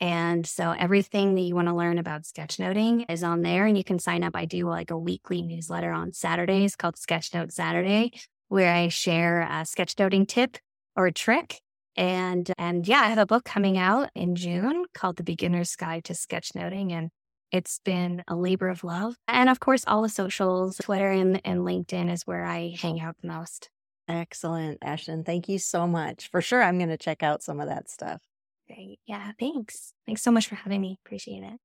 And 0.01 0.46
so 0.46 0.70
everything 0.70 1.35
that 1.35 1.42
you 1.42 1.55
want 1.55 1.68
to 1.68 1.74
learn 1.74 1.98
about 1.98 2.22
sketchnoting 2.22 3.05
is 3.11 3.22
on 3.22 3.42
there 3.42 3.66
and 3.66 3.77
you 3.77 3.85
can 3.85 3.98
sign 3.98 4.24
up. 4.24 4.35
I 4.35 4.46
do 4.46 4.66
like 4.66 4.90
a 4.90 4.98
weekly 4.98 5.42
newsletter 5.42 5.92
on 5.92 6.14
Saturdays 6.14 6.74
called 6.74 6.94
Sketchnote 6.94 7.53
Saturday, 7.53 8.12
where 8.48 8.72
I 8.72 8.88
share 8.88 9.42
a 9.42 9.64
sketchnoting 9.64 10.27
tip 10.27 10.57
or 10.96 11.07
a 11.07 11.12
trick. 11.12 11.61
And 11.98 12.50
and 12.56 12.87
yeah, 12.87 13.00
I 13.00 13.08
have 13.08 13.18
a 13.18 13.26
book 13.26 13.44
coming 13.44 13.76
out 13.76 14.08
in 14.14 14.37
June 14.37 14.84
called 14.94 15.16
The 15.16 15.24
Beginner's 15.24 15.74
Guide 15.74 16.04
to 16.04 16.12
Sketchnoting. 16.12 16.92
And 16.92 17.11
it's 17.50 17.80
been 17.84 18.22
a 18.28 18.37
labor 18.37 18.68
of 18.68 18.84
love. 18.84 19.16
And 19.26 19.50
of 19.50 19.58
course, 19.58 19.84
all 19.84 20.02
the 20.02 20.08
socials, 20.08 20.76
Twitter 20.76 21.11
and, 21.11 21.40
and 21.44 21.61
LinkedIn 21.61 22.11
is 22.11 22.22
where 22.22 22.44
I 22.44 22.76
hang 22.80 23.00
out 23.00 23.16
the 23.20 23.26
most. 23.26 23.68
Excellent, 24.06 24.78
Ashton. 24.80 25.24
Thank 25.24 25.48
you 25.48 25.58
so 25.58 25.88
much. 25.88 26.30
For 26.30 26.40
sure, 26.40 26.62
I'm 26.62 26.78
going 26.78 26.88
to 26.88 26.96
check 26.96 27.24
out 27.24 27.42
some 27.42 27.58
of 27.58 27.68
that 27.68 27.90
stuff. 27.90 28.22
Great. 28.68 29.00
Yeah, 29.06 29.32
thanks. 29.40 29.92
Thanks 30.06 30.22
so 30.22 30.30
much 30.30 30.46
for 30.46 30.54
having 30.54 30.80
me. 30.80 30.98
Appreciate 31.04 31.42
it. 31.42 31.58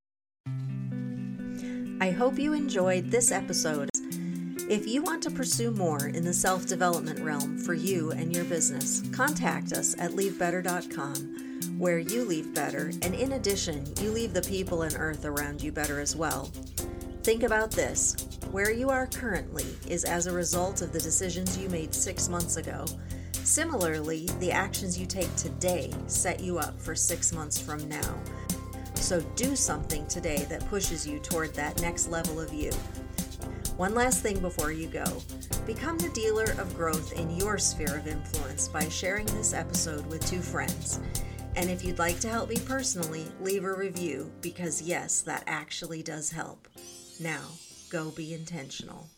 I 2.02 2.10
hope 2.10 2.40
you 2.40 2.54
enjoyed 2.54 3.12
this 3.12 3.32
episode. 3.32 3.90
If 4.70 4.88
you 4.88 5.04
want 5.04 5.22
to 5.24 5.30
pursue 5.30 5.72
more 5.72 6.08
in 6.08 6.24
the 6.24 6.34
self 6.34 6.66
development 6.68 7.20
realm 7.20 7.58
for 7.58 7.74
you 7.74 8.12
and 8.12 8.34
your 8.34 8.46
business, 8.46 9.04
contact 9.12 9.74
us 9.74 9.94
at 10.00 10.12
leavebetter.com, 10.12 11.78
where 11.78 12.00
you 12.00 12.24
leave 12.24 12.54
better, 12.54 12.92
and 13.02 13.14
in 13.14 13.34
addition, 13.34 13.86
you 14.00 14.10
leave 14.10 14.34
the 14.34 14.42
people 14.42 14.84
and 14.84 14.96
earth 14.98 15.26
around 15.26 15.62
you 15.62 15.74
better 15.74 16.00
as 16.00 16.16
well. 16.16 16.50
Think 17.24 17.44
about 17.44 17.72
this 17.72 18.16
where 18.52 18.72
you 18.72 18.90
are 18.90 19.08
currently 19.08 19.66
is 19.88 20.06
as 20.06 20.28
a 20.28 20.32
result 20.32 20.82
of 20.82 20.94
the 20.94 21.00
decisions 21.00 21.58
you 21.58 21.68
made 21.68 21.94
six 21.94 22.30
months 22.30 22.56
ago. 22.56 22.86
Similarly, 23.34 24.28
the 24.40 24.54
actions 24.54 24.98
you 24.98 25.06
take 25.06 25.34
today 25.36 25.94
set 26.08 26.40
you 26.40 26.58
up 26.58 26.80
for 26.80 26.96
six 26.96 27.34
months 27.34 27.60
from 27.60 27.88
now. 27.90 28.18
So 28.96 29.20
do 29.36 29.58
something 29.58 30.08
today 30.08 30.46
that 30.50 30.66
pushes 30.68 31.06
you 31.06 31.20
toward 31.20 31.54
that 31.56 31.82
next 31.82 32.08
level 32.08 32.40
of 32.40 32.54
you. 32.54 32.72
One 33.78 33.96
last 33.96 34.22
thing 34.22 34.40
before 34.40 34.72
you 34.72 34.86
go 34.88 35.04
become 35.66 35.98
the 35.98 36.10
dealer 36.10 36.56
of 36.60 36.76
growth 36.76 37.14
in 37.14 37.36
your 37.38 37.58
sphere 37.58 37.98
of 37.98 38.06
influence 38.06 38.68
by 38.68 38.88
sharing 38.88 39.26
this 39.28 39.52
episode 39.52 40.06
with 40.06 40.24
two 40.28 40.42
friends. 40.42 41.00
And 41.56 41.72
if 41.72 41.84
you'd 41.84 41.98
like 41.98 42.20
to 42.20 42.30
help 42.30 42.50
me 42.50 42.58
personally, 42.58 43.26
leave 43.42 43.64
a 43.64 43.74
review 43.74 44.32
because, 44.42 44.82
yes, 44.84 45.22
that 45.22 45.44
actually 45.48 46.04
does 46.04 46.30
help. 46.30 46.68
Now, 47.20 47.42
go 47.90 48.12
be 48.12 48.36
intentional. 48.36 49.10